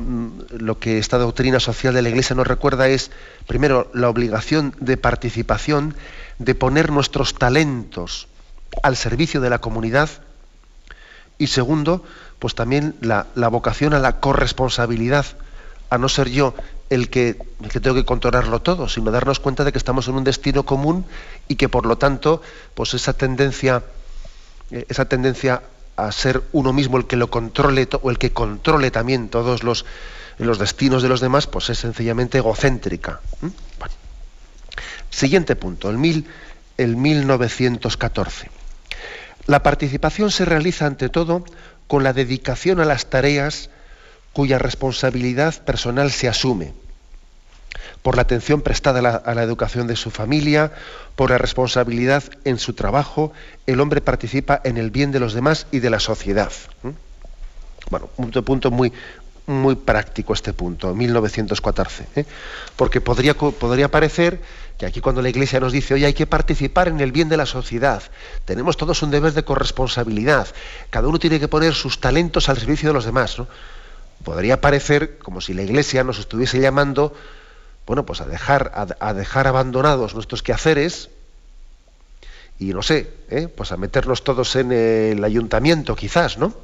[0.51, 3.11] lo, que esta doctrina social de la Iglesia nos recuerda es,
[3.47, 5.95] primero, la obligación de participación,
[6.39, 8.29] de poner nuestros talentos
[8.83, 10.11] al servicio de la comunidad,
[11.39, 12.05] y segundo,
[12.39, 15.27] pues también la, la vocación a la corresponsabilidad,
[15.91, 16.55] a no ser yo
[16.91, 20.15] el que, el que tengo que controlarlo todo, sino darnos cuenta de que estamos en
[20.15, 21.05] un destino común
[21.49, 22.43] y que por lo tanto,
[22.75, 23.83] pues esa tendencia,
[24.71, 25.63] eh, esa tendencia
[25.97, 29.85] a ser uno mismo el que lo controle o el que controle también todos los,
[30.39, 33.21] los destinos de los demás, pues es sencillamente egocéntrica.
[35.11, 36.27] Siguiente punto, el, mil,
[36.77, 38.51] el 1914.
[39.47, 41.45] La participación se realiza ante todo
[41.87, 43.71] con la dedicación a las tareas
[44.33, 46.73] cuya responsabilidad personal se asume
[48.05, 50.73] por la atención prestada a la, educación de su familia,
[51.17, 53.33] por la responsabilidad en su trabajo,
[53.67, 56.53] el hombre participa en el bien de los demás y de la sociedad.
[57.91, 58.93] Bueno, un punto muy,
[59.47, 62.07] muy práctico este punto, 1914.
[62.17, 62.27] ¿eh?
[62.77, 64.41] Porque podría, podría parecer
[64.79, 67.37] que aquí cuando la Iglesia nos dice, oye, hay que participar en el bien de
[67.37, 68.03] la sociedad,
[68.45, 70.49] tenemos todos un deber de corresponsabilidad,
[70.91, 73.37] cada uno tiene que poner sus talentos al servicio de los demás.
[74.25, 77.15] Podría parecer como si la Iglesia nos estuviese llamando
[77.87, 81.11] bueno, pues a dejar, a, dejar abandonados nuestros quehaceres
[82.59, 83.49] y no sé, ¿eh?
[83.49, 86.55] pues a meternos todos en el ayuntamiento quizás, ¿no?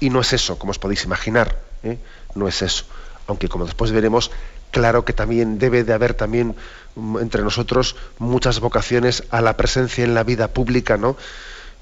[0.00, 1.98] Y no es eso, como os podéis imaginar, ¿eh?
[2.34, 2.84] no es eso.
[3.26, 4.30] Aunque como después veremos,
[4.70, 6.56] claro que también debe de haber también
[6.96, 11.16] mm, entre nosotros muchas vocaciones a la presencia en la vida pública, ¿no?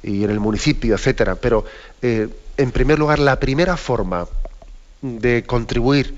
[0.02, 1.36] Y en el municipio, etcétera.
[1.36, 1.64] Pero
[2.02, 4.26] eh, en primer lugar, la primera forma
[5.02, 6.16] de contribuir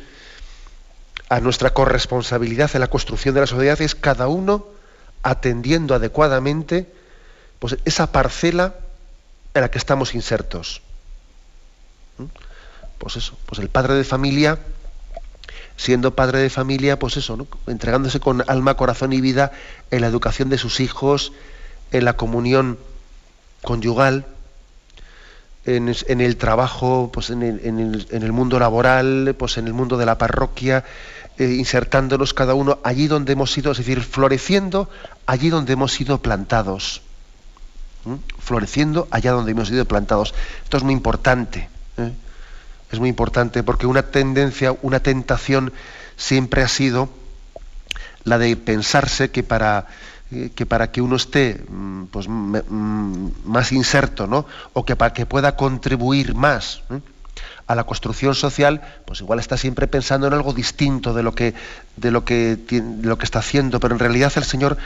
[1.28, 4.66] a nuestra corresponsabilidad en la construcción de la sociedad es cada uno
[5.22, 6.90] atendiendo adecuadamente
[7.58, 8.74] pues, esa parcela
[9.54, 10.82] en la que estamos insertos.
[12.98, 14.58] Pues eso, pues el padre de familia,
[15.76, 19.52] siendo padre de familia, pues eso, entregándose con alma, corazón y vida
[19.90, 21.32] en la educación de sus hijos,
[21.92, 22.78] en la comunión
[23.62, 24.26] conyugal,
[25.64, 27.60] en, el trabajo, pues en el,
[28.10, 30.84] en el, mundo laboral, pues en el mundo de la parroquia,
[31.38, 34.88] eh, insertándonos cada uno allí donde hemos sido, es decir, floreciendo
[35.26, 37.02] allí donde hemos sido plantados.
[38.38, 40.34] Floreciendo allá donde hemos sido plantados.
[40.64, 41.68] Esto es muy importante.
[41.98, 42.12] ¿eh?
[42.90, 45.72] Es muy importante porque una tendencia, una tentación
[46.16, 47.08] siempre ha sido
[48.24, 49.86] la de pensarse que para
[50.30, 54.44] eh, que para que uno esté mm, pues, mm, más inserto, ¿no?
[54.74, 56.82] o que para que pueda contribuir más
[57.66, 61.54] a la construcción social, pues igual está siempre pensando en algo distinto de lo que,
[61.96, 62.58] de lo que,
[63.00, 64.76] lo que está haciendo, pero en realidad el Señor,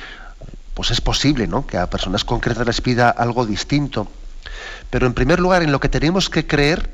[0.75, 1.67] pues es posible, ¿no?
[1.67, 4.07] Que a personas concretas les pida algo distinto.
[4.91, 6.89] Pero en primer lugar, en lo que tenemos que creer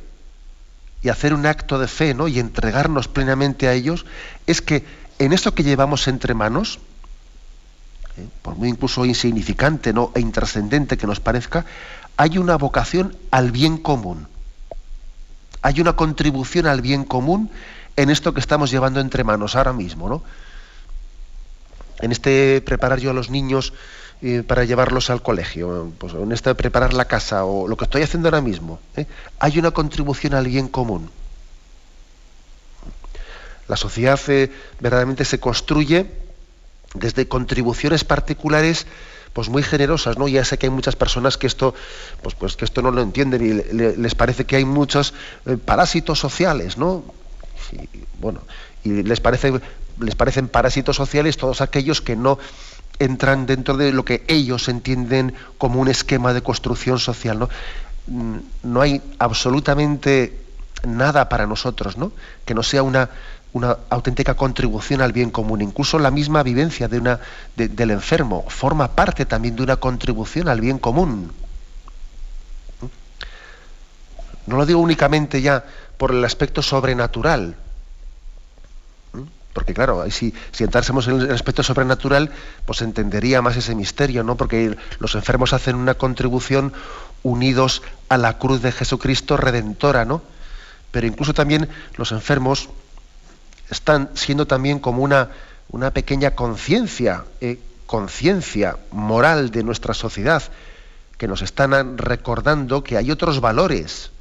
[1.03, 2.29] y hacer un acto de fe, ¿no?
[2.29, 4.05] Y entregarnos plenamente a ellos,
[4.47, 4.85] es que
[5.19, 6.79] en esto que llevamos entre manos,
[8.17, 8.27] ¿eh?
[8.43, 10.13] por muy incluso insignificante ¿no?
[10.15, 11.65] e intrascendente que nos parezca,
[12.17, 14.27] hay una vocación al bien común
[15.63, 17.51] hay una contribución al bien común
[17.97, 20.23] en esto que estamos llevando entre manos ahora mismo, ¿no?
[22.01, 23.73] En este preparar yo a los niños
[24.47, 28.29] para llevarlos al colegio, pues en este preparar la casa o lo que estoy haciendo
[28.29, 29.07] ahora mismo, ¿eh?
[29.39, 31.11] hay una contribución al bien común.
[33.69, 34.51] La sociedad eh,
[34.81, 36.11] verdaderamente se construye
[36.95, 38.87] desde contribuciones particulares
[39.33, 40.27] pues muy generosas, ¿no?
[40.27, 41.75] Ya sé que hay muchas personas que esto,
[42.23, 45.15] pues, pues que esto no lo entienden y les parece que hay muchos
[45.47, 47.05] eh, parásitos sociales, ¿no?
[47.73, 48.41] Y, bueno,
[48.83, 49.53] y les parece,
[50.01, 52.39] les parecen parásitos sociales todos aquellos que no
[52.99, 57.49] entran dentro de lo que ellos entienden como un esquema de construcción social, ¿no?
[58.07, 60.41] Mm, no hay absolutamente
[60.87, 62.13] nada para nosotros, ¿no?
[62.45, 63.11] Que no sea una
[63.53, 65.63] una auténtica contribución al bien común.
[65.63, 67.21] Incluso la misma vivencia de una,
[67.57, 71.33] del enfermo forma parte también de una contribución al bien común.
[74.47, 75.65] No lo digo únicamente ya
[75.97, 77.57] por el aspecto sobrenatural,
[79.59, 82.31] porque claro, si, si entrásemos en el aspecto sobrenatural,
[82.65, 84.37] pues entendería más ese misterio, ¿no?
[84.37, 86.73] Porque los enfermos hacen una contribución
[87.25, 90.23] unidos a la cruz de Jesucristo redentora, ¿no?
[90.93, 92.69] Pero incluso también los enfermos
[93.69, 95.31] están siendo también como una,
[95.71, 100.45] una pequeña conciencia, eh, conciencia moral de nuestra sociedad,
[101.17, 104.13] que nos están recordando que hay otros valores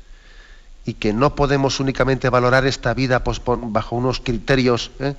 [0.87, 5.15] y que no podemos únicamente valorar esta vida pues, bajo unos criterios, eh,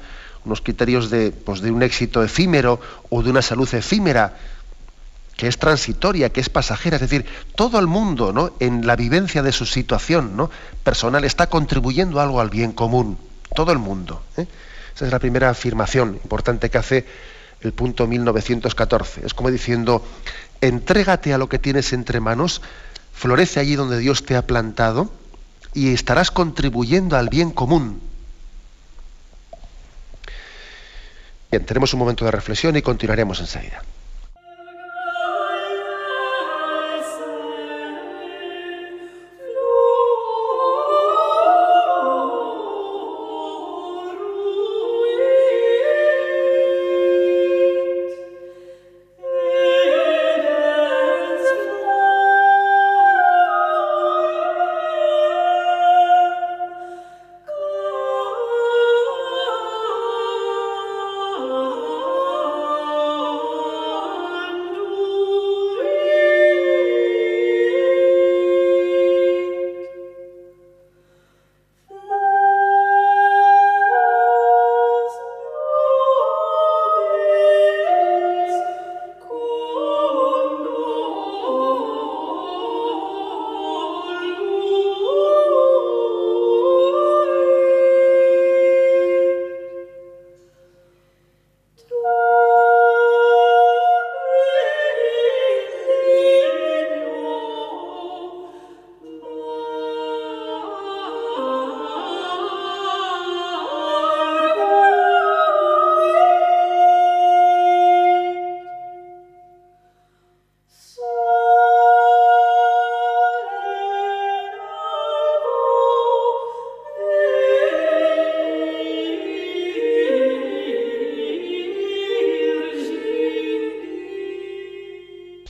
[0.46, 4.34] unos criterios de, pues, de un éxito efímero o de una salud efímera,
[5.36, 6.96] que es transitoria, que es pasajera.
[6.96, 8.52] Es decir, todo el mundo, ¿no?
[8.60, 10.50] en la vivencia de su situación ¿no?
[10.82, 13.18] personal, está contribuyendo algo al bien común.
[13.54, 14.22] Todo el mundo.
[14.38, 14.46] ¿eh?
[14.96, 17.06] Esa es la primera afirmación importante que hace
[17.60, 19.26] el punto 1914.
[19.26, 20.02] Es como diciendo,
[20.62, 22.62] entrégate a lo que tienes entre manos,
[23.12, 25.12] florece allí donde Dios te ha plantado
[25.74, 28.00] y estarás contribuyendo al bien común.
[31.50, 33.82] Bien, tenemos un momento de reflexión y continuaremos enseguida.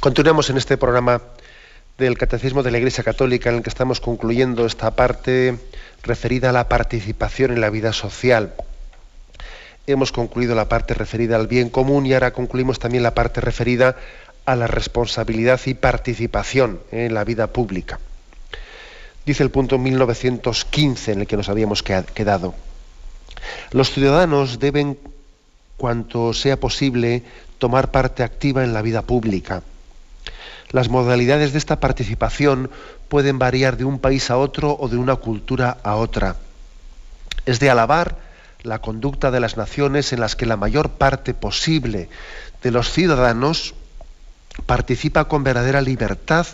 [0.00, 1.22] Continuamos en este programa
[1.98, 5.58] del Catecismo de la Iglesia Católica en el que estamos concluyendo esta parte
[6.04, 8.54] referida a la participación en la vida social.
[9.88, 13.96] Hemos concluido la parte referida al bien común y ahora concluimos también la parte referida
[14.46, 17.98] a la responsabilidad y participación en la vida pública.
[19.26, 22.54] Dice el punto 1915 en el que nos habíamos quedado.
[23.72, 24.96] Los ciudadanos deben,
[25.76, 27.24] cuanto sea posible,
[27.58, 29.64] tomar parte activa en la vida pública
[30.70, 32.70] las modalidades de esta participación
[33.08, 36.36] pueden variar de un país a otro o de una cultura a otra.
[37.46, 38.18] Es de alabar
[38.62, 42.08] la conducta de las naciones en las que la mayor parte posible
[42.62, 43.74] de los ciudadanos
[44.66, 46.46] participa con verdadera libertad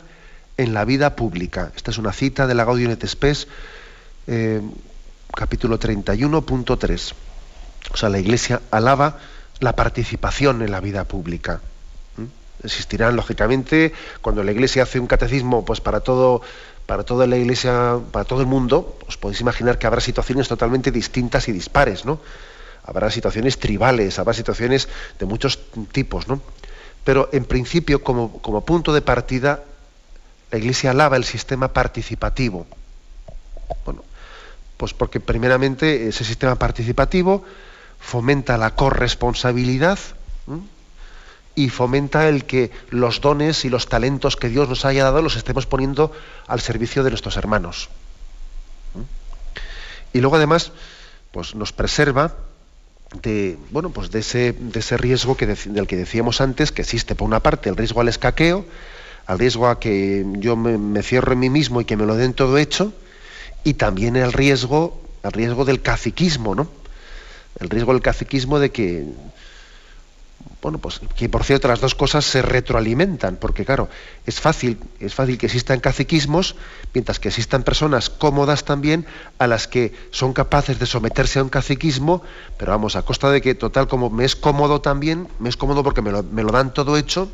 [0.57, 1.73] en la vida pública.
[1.75, 3.49] Esta es una cita de la Gaudium et Spes,
[4.27, 4.61] eh,
[5.35, 7.15] capítulo 31.3.
[7.93, 9.19] O sea, la Iglesia alaba
[9.59, 11.61] la participación en la vida pública
[12.65, 16.43] existirán lógicamente cuando la iglesia hace un catecismo pues para todo
[16.87, 20.91] para toda la iglesia para todo el mundo os podéis imaginar que habrá situaciones totalmente
[20.91, 22.21] distintas y dispares no
[22.85, 24.89] habrá situaciones tribales habrá situaciones
[25.19, 25.59] de muchos
[25.93, 26.41] tipos no
[27.05, 29.63] pero en principio como, como punto de partida
[30.51, 32.67] la iglesia alaba el sistema participativo.
[33.85, 34.03] Bueno
[34.77, 37.45] pues porque primeramente ese sistema participativo
[38.01, 39.99] fomenta la corresponsabilidad
[41.55, 45.37] y fomenta el que los dones y los talentos que Dios nos haya dado los
[45.37, 46.13] estemos poniendo
[46.47, 47.89] al servicio de nuestros hermanos.
[48.95, 50.17] ¿Mm?
[50.17, 50.73] Y luego además,
[51.31, 52.35] pues nos preserva
[53.23, 57.15] de, bueno, pues de ese, de ese riesgo que del que decíamos antes, que existe
[57.15, 58.65] por una parte el riesgo al escaqueo,
[59.27, 62.17] al riesgo a que yo me, me cierro en mí mismo y que me lo
[62.17, 62.93] den todo hecho,
[63.63, 66.69] y también el riesgo, el riesgo del caciquismo, ¿no?
[67.61, 69.07] El riesgo del caciquismo de que
[70.65, 73.91] bueno, pues que por cierto las dos cosas se retroalimentan, porque claro,
[74.25, 76.57] es fácil, es fácil que existan caciquismos,
[76.95, 79.05] mientras que existan personas cómodas también
[79.39, 82.23] a las que son capaces de someterse a un caciquismo,
[82.57, 85.83] pero vamos, a costa de que total como me es cómodo también, me es cómodo
[85.83, 87.31] porque me lo, dan todo hecho,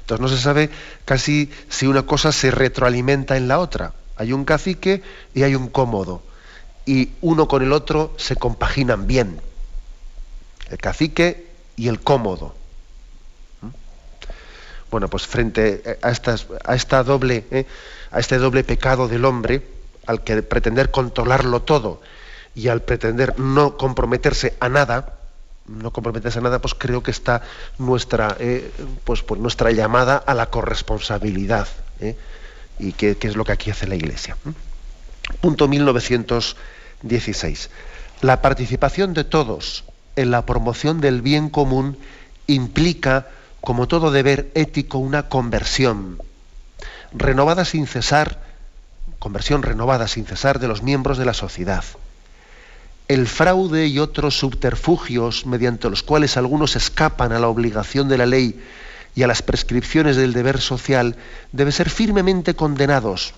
[0.00, 0.70] entonces no se sabe
[1.04, 3.92] casi si una cosa se retroalimenta en la otra.
[4.16, 5.00] Hay un cacique
[5.32, 6.22] y hay un cómodo,
[6.86, 9.40] y uno con el otro se compaginan bien.
[10.68, 11.45] El cacique
[11.76, 12.54] y el cómodo.
[13.62, 13.68] ¿Mm?
[14.90, 17.66] Bueno, pues frente a, estas, a esta doble, ¿eh?
[18.10, 19.62] a este doble pecado del hombre,
[20.06, 22.00] al que pretender controlarlo todo
[22.54, 25.14] y al pretender no comprometerse a nada,
[25.66, 27.42] no comprometerse a nada, pues creo que está
[27.78, 28.70] nuestra, eh,
[29.04, 31.68] pues, por nuestra llamada a la corresponsabilidad.
[32.00, 32.16] ¿eh?
[32.78, 34.38] Y qué es lo que aquí hace la Iglesia.
[35.40, 37.70] Punto 1916.
[38.22, 39.84] La participación de todos
[40.16, 41.96] en la promoción del bien común
[42.46, 43.28] implica,
[43.60, 46.18] como todo deber ético, una conversión
[47.12, 48.42] renovada sin cesar,
[49.18, 51.84] conversión renovada sin cesar de los miembros de la sociedad.
[53.08, 58.26] El fraude y otros subterfugios mediante los cuales algunos escapan a la obligación de la
[58.26, 58.60] ley
[59.14, 61.16] y a las prescripciones del deber social
[61.52, 63.32] debe ser firmemente condenados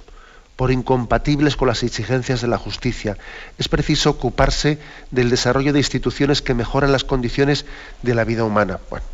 [0.58, 3.16] por incompatibles con las exigencias de la justicia.
[3.58, 4.80] Es preciso ocuparse
[5.12, 7.64] del desarrollo de instituciones que mejoran las condiciones
[8.02, 8.80] de la vida humana.
[8.90, 9.06] Bueno,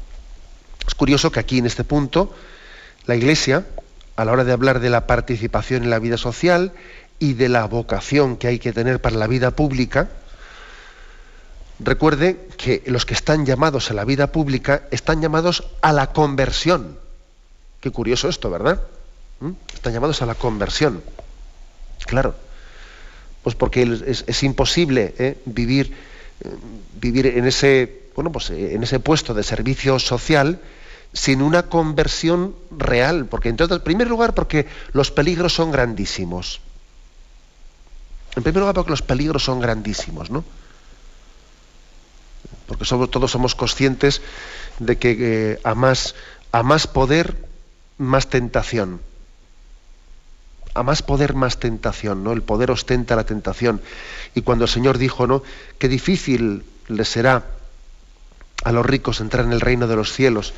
[0.88, 2.34] es curioso que aquí en este punto
[3.04, 3.66] la Iglesia,
[4.16, 6.72] a la hora de hablar de la participación en la vida social
[7.18, 10.08] y de la vocación que hay que tener para la vida pública,
[11.78, 16.96] recuerde que los que están llamados a la vida pública están llamados a la conversión.
[17.82, 18.82] Qué curioso esto, ¿verdad?
[19.40, 19.50] ¿Mm?
[19.74, 21.02] Están llamados a la conversión.
[22.06, 22.34] Claro,
[23.42, 25.38] pues porque es, imposible ¿eh?
[25.44, 25.92] vivir,
[26.40, 26.48] eh,
[27.00, 30.60] vivir en ese, bueno, pues en ese puesto de servicio social
[31.12, 36.60] sin una conversión real, porque en primer lugar porque los peligros son grandísimos.
[38.34, 40.44] En primer lugar porque los peligros son grandísimos, ¿no?
[42.66, 44.22] Porque todos somos conscientes
[44.80, 46.16] de que eh, a, más,
[46.50, 47.36] a más poder,
[47.98, 49.00] más tentación
[50.74, 52.32] a más poder, más tentación, ¿no?
[52.32, 53.80] El poder ostenta la tentación.
[54.34, 55.42] Y cuando el Señor dijo, ¿no?
[55.78, 57.44] Qué difícil le será
[58.64, 60.52] a los ricos entrar en el reino de los cielos.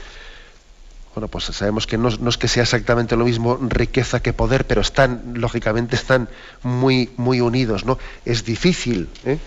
[1.14, 4.80] Bueno, pues sabemos que no, es que sea exactamente lo mismo riqueza que poder, pero
[4.80, 6.28] están, lógicamente, están
[6.62, 7.98] muy, muy unidos, ¿no?
[8.24, 9.38] Es difícil, ¿eh?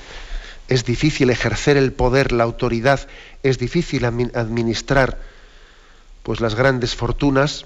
[0.68, 3.08] es difícil ejercer el poder, la autoridad,
[3.44, 5.20] es difícil administrar
[6.24, 7.66] pues las grandes fortunas,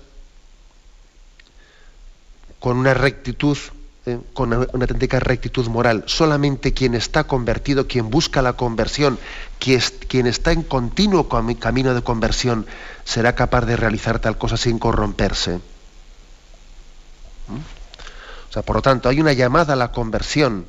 [2.63, 3.57] con una rectitud,
[4.05, 6.05] eh, con una, auténtica rectitud moral.
[6.07, 9.19] Solamente quien está convertido, quien busca la conversión,
[9.59, 12.65] quien, quien está en continuo camino de conversión,
[13.03, 15.57] será capaz de realizar tal cosa sin corromperse.
[17.49, 17.57] ¿Mm?
[18.49, 20.65] O sea, por lo tanto, hay una llamada a la conversión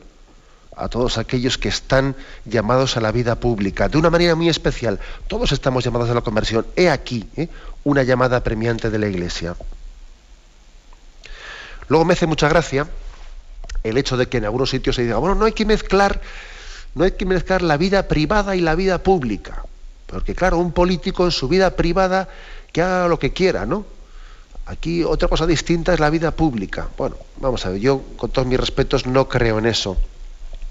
[0.76, 4.98] a todos aquellos que están llamados a la vida pública, de una manera muy especial.
[5.28, 6.66] Todos estamos llamados a la conversión.
[6.74, 7.48] He aquí ¿eh?
[7.84, 9.54] una llamada premiante de la Iglesia.
[11.88, 12.88] Luego me hace mucha gracia
[13.82, 16.20] el hecho de que en algunos sitios se diga, bueno, no hay que mezclar,
[16.94, 19.62] no hay que mezclar la vida privada y la vida pública.
[20.06, 22.28] Porque claro, un político en su vida privada
[22.72, 23.84] que haga lo que quiera, ¿no?
[24.66, 26.88] Aquí otra cosa distinta es la vida pública.
[26.96, 29.98] Bueno, vamos a ver, yo con todos mis respetos no creo en eso.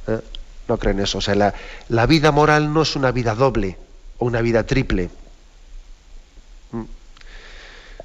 [0.07, 0.20] ¿eh?
[0.68, 1.20] No creo en eso.
[1.20, 1.53] O sea, la,
[1.89, 3.78] la vida moral no es una vida doble
[4.18, 5.11] o una vida triple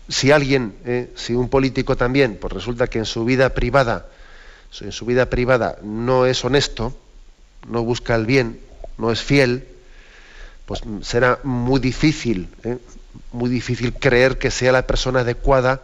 [0.08, 4.06] si alguien, eh, si un político también, pues resulta que en su vida privada,
[4.80, 6.96] en su vida privada no es honesto,
[7.68, 8.60] no busca el bien,
[8.96, 9.66] no es fiel,
[10.66, 12.78] pues será muy difícil, eh,
[13.32, 15.82] muy difícil creer que sea la persona adecuada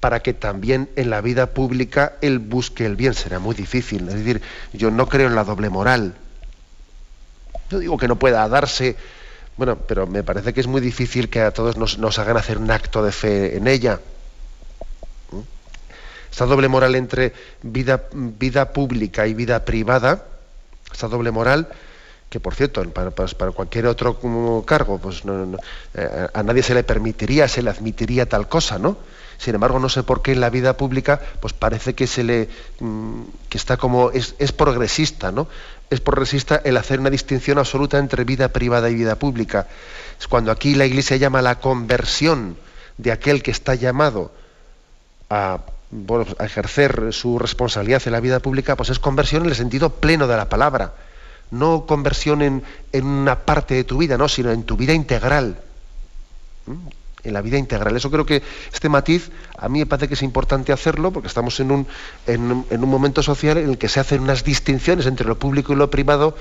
[0.00, 3.14] para que también en la vida pública él busque el bien.
[3.14, 4.08] Será muy difícil.
[4.08, 4.42] Es decir,
[4.72, 6.14] yo no creo en la doble moral.
[7.70, 8.96] Yo digo que no pueda darse
[9.56, 12.70] bueno, pero me parece que es muy difícil que a todos nos, hagan hacer un
[12.70, 14.00] acto de fe en ella.
[15.32, 15.40] ¿Mm?
[16.30, 17.32] Esta doble moral entre
[17.62, 20.24] vida, pública y vida privada,
[20.92, 21.68] esta doble moral,
[22.28, 23.10] que por cierto, para,
[23.52, 25.22] cualquier otro cargo, pues
[25.94, 28.98] eh, a nadie se le permitiría, se le admitiría tal cosa, ¿no?
[29.38, 32.48] Sin embargo, no sé por qué en la vida pública, pues parece que se le
[32.80, 35.48] mm, que está como es, es progresista, ¿no?
[35.90, 39.68] Es progresista el hacer una distinción absoluta entre vida privada y vida pública.
[40.18, 42.56] Es cuando aquí la Iglesia llama la conversión
[42.98, 44.32] de aquel que está llamado
[45.30, 45.60] a,
[46.40, 50.36] ejercer su responsabilidad en la vida pública, pues es conversión en el sentido pleno de
[50.36, 50.94] la palabra.
[51.52, 55.60] No conversión en, en una parte de tu vida, no, sino en tu vida integral.
[57.26, 57.96] En la vida integral.
[57.96, 58.40] Eso creo que
[58.72, 61.86] este matiz a mí me parece que es importante hacerlo porque estamos en un,
[62.28, 65.76] en, un momento social en el que se hacen unas distinciones entre lo público y
[65.76, 66.36] lo privado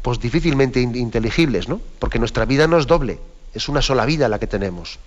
[0.00, 1.82] pues difícilmente inteligibles, ¿no?
[1.98, 3.18] Porque nuestra vida no es doble,
[3.52, 4.98] es una sola vida la que tenemos.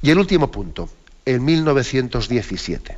[0.00, 0.88] Y el último punto,
[1.26, 2.96] en 1917,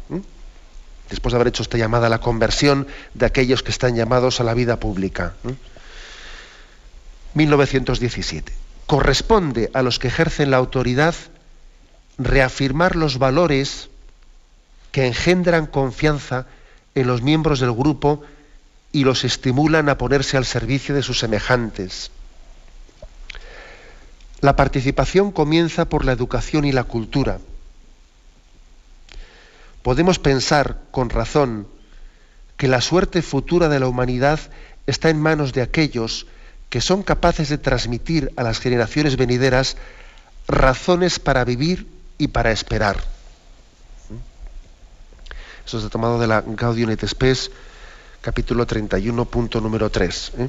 [1.08, 4.44] después de haber hecho esta llamada a la conversión de aquellos que están llamados a
[4.44, 5.32] la vida pública.
[7.32, 11.14] 1917 corresponde a los que ejercen la autoridad
[12.18, 13.88] reafirmar los valores
[14.90, 16.46] que engendran confianza
[16.96, 18.22] en los miembros del grupo
[18.90, 22.10] y los estimulan a ponerse al servicio de sus semejantes.
[24.40, 27.38] La participación comienza por la educación y la cultura.
[29.84, 31.68] Podemos pensar con razón
[32.56, 34.40] que la suerte futura de la humanidad
[34.88, 36.26] está en manos de aquellos
[36.70, 39.76] que son capaces de transmitir a las generaciones venideras
[40.46, 42.96] razones para vivir y para esperar.
[45.66, 47.50] Eso es tomado de la Gaudium et Spes,
[48.20, 50.32] capítulo 31, punto número 3.
[50.38, 50.48] ¿eh?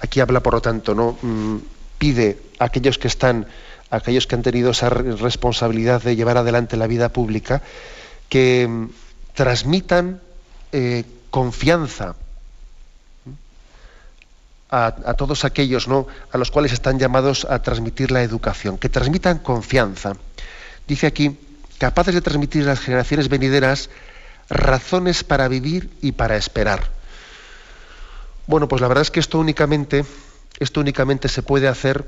[0.00, 1.18] Aquí habla, por lo tanto, ¿no?
[1.22, 1.58] Mm,
[1.98, 3.46] pide a aquellos que están,
[3.90, 7.62] a aquellos que han tenido esa responsabilidad de llevar adelante la vida pública,
[8.28, 8.90] que mm,
[9.34, 10.20] transmitan
[10.72, 12.14] eh, confianza
[14.70, 16.06] a, todos aquellos ¿no?
[16.32, 20.16] a los cuales están llamados a transmitir la educación, que transmitan confianza.
[20.86, 21.38] Dice aquí,
[21.78, 23.90] capaces de transmitir a las generaciones venideras
[24.48, 26.90] razones para vivir y para esperar.
[28.46, 30.04] Bueno, pues la verdad es que esto únicamente,
[30.58, 32.06] esto únicamente se puede hacer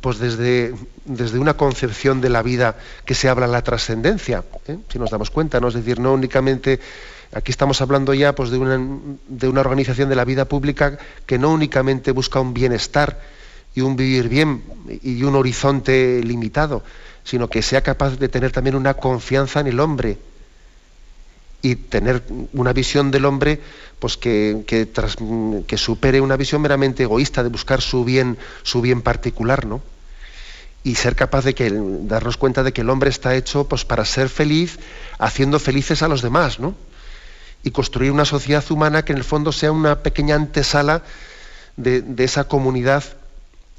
[0.00, 0.74] pues desde,
[1.04, 4.78] desde una concepción de la vida que se habla la trascendencia, ¿eh?
[4.88, 5.68] si nos damos cuenta, ¿no?
[5.68, 6.78] Es decir, no únicamente
[7.34, 12.10] Aquí estamos hablando ya pues, de, una, organización de la vida pública que no únicamente
[12.10, 13.22] busca un bienestar
[13.74, 14.62] y un vivir bien
[15.02, 16.84] y un horizonte limitado,
[17.24, 20.18] sino que sea capaz de tener también una confianza en el hombre
[21.62, 22.22] y tener
[22.52, 23.60] una visión del hombre
[23.98, 29.64] pues que, que, supere una visión meramente egoísta de buscar su bien, su bien particular,
[29.64, 29.80] ¿no?
[30.84, 31.72] Y ser capaz de que,
[32.02, 34.80] darnos cuenta de que el hombre está hecho pues, para ser feliz,
[35.18, 36.74] haciendo felices a los demás, ¿no?
[37.62, 41.02] Y construir una sociedad humana que en el fondo sea una pequeña antesala
[41.76, 43.04] de, esa comunidad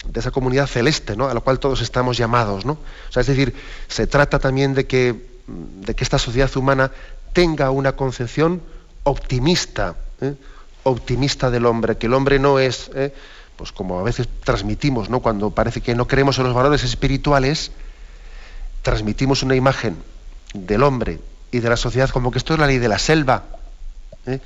[0.06, 1.30] de esa comunidad celeste, ¿no?
[1.30, 2.66] a la cual todos estamos llamados.
[2.66, 2.74] ¿no?
[2.74, 3.56] O sea, es decir,
[3.88, 5.16] se trata también de que,
[5.48, 6.92] de que esta sociedad humana
[7.32, 8.62] tenga una concepción
[9.04, 10.36] optimista, ¿eh?
[10.84, 13.14] optimista del hombre, que el hombre no es, ¿eh?
[13.56, 15.22] pues como a veces transmitimos, ¿no?
[15.22, 17.72] cuando parece que no creemos en los valores espirituales,
[18.82, 19.96] transmitimos una imagen
[20.54, 21.20] del hombre
[21.52, 23.44] y de la sociedad como que esto es la ley de la selva,
[24.26, 24.40] ¿eh?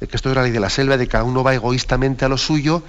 [0.00, 2.24] de que esto es la ley de la selva, de que cada uno va egoístamente
[2.24, 2.82] a lo suyo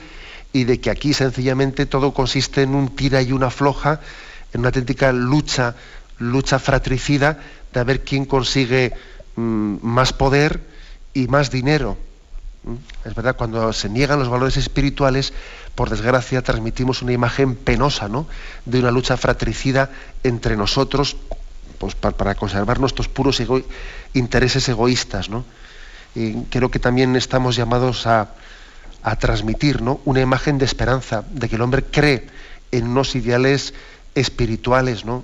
[0.53, 3.99] y de que aquí sencillamente todo consiste en un tira y una floja,
[4.53, 5.75] en una auténtica lucha,
[6.19, 7.39] lucha fratricida
[7.73, 8.93] de ver quién consigue
[9.35, 10.61] mm, más poder
[11.13, 11.97] y más dinero.
[13.03, 15.33] Es verdad, cuando se niegan los valores espirituales,
[15.73, 18.27] por desgracia transmitimos una imagen penosa ¿no?
[18.65, 19.89] de una lucha fratricida
[20.23, 21.17] entre nosotros
[21.79, 23.41] pues, para, conservar nuestros puros
[24.13, 25.29] intereses egoístas.
[25.29, 25.43] ¿no?
[26.49, 28.29] Creo que también estamos llamados a,
[29.19, 29.99] transmitir ¿no?
[30.05, 32.27] una imagen de esperanza, de que el hombre cree
[32.71, 33.73] en unos ideales
[34.13, 35.23] espirituales, ¿no?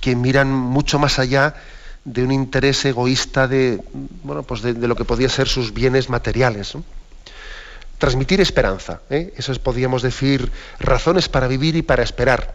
[0.00, 1.54] que miran mucho más allá
[2.04, 3.82] de un interés egoísta de,
[4.22, 6.74] bueno, pues de, lo que podía ser sus bienes materiales.
[7.98, 9.32] Transmitir esperanza, ¿eh?
[9.36, 12.54] eso es, podríamos decir, razones para vivir y para esperar.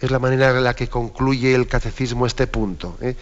[0.00, 2.96] Es la manera en la que concluye el catecismo este punto.
[3.02, 3.14] ¿eh?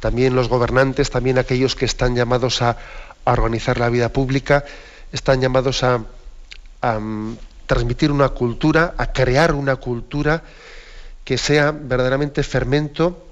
[0.00, 2.76] También los gobernantes, también aquellos que están llamados a,
[3.24, 4.64] organizar la vida pública,
[5.12, 7.36] están llamados a, mm,
[7.66, 10.42] transmitir una cultura, a crear una cultura
[11.24, 13.26] que sea verdaderamente fermento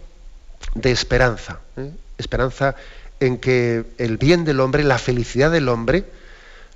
[0.74, 1.60] de esperanza.
[1.78, 1.90] ¿eh?
[2.18, 2.74] Esperanza
[3.20, 6.04] en que el bien del hombre, la felicidad del hombre,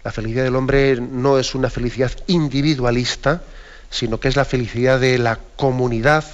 [0.03, 3.43] la felicidad del hombre no es una felicidad individualista,
[3.91, 6.25] sino que es la felicidad de la comunidad,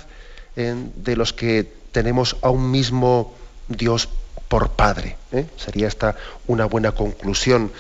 [0.55, 0.75] ¿eh?
[0.95, 3.35] de los que tenemos a un mismo
[3.69, 4.09] Dios
[4.49, 5.17] por Padre.
[5.33, 5.47] ¿eh?
[5.57, 7.73] Sería esta una buena conclusión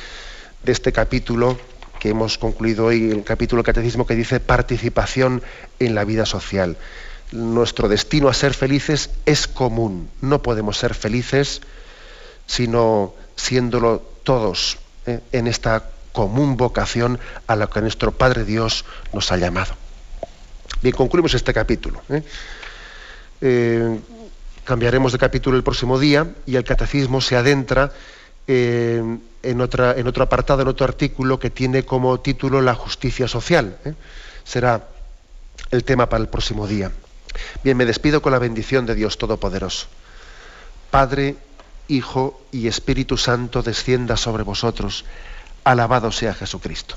[0.64, 1.58] de este capítulo
[2.00, 5.42] que hemos concluido hoy, el capítulo Catecismo que dice participación
[5.78, 6.76] en la vida social.
[7.32, 10.08] Nuestro destino a ser felices es común.
[10.20, 11.60] No podemos ser felices
[12.46, 15.20] sino siéndolo todos ¿eh?
[15.32, 19.74] en esta común vocación a la que nuestro Padre Dios nos ha llamado.
[20.80, 22.00] Bien, concluimos este capítulo.
[23.40, 23.98] eh
[24.66, 27.92] cambiaremos de capítulo el próximo día y el catecismo se adentra
[28.48, 29.00] eh,
[29.42, 33.78] en, otra, en, otro apartado, en otro artículo que tiene como título la justicia social.
[33.84, 33.94] ¿eh?
[34.44, 34.88] Será
[35.70, 36.90] el tema para el próximo día.
[37.62, 39.86] Bien, me despido con la bendición de Dios Todopoderoso.
[40.90, 41.36] Padre,
[41.88, 45.04] Hijo y Espíritu Santo descienda sobre vosotros.
[45.62, 46.96] Alabado sea Jesucristo.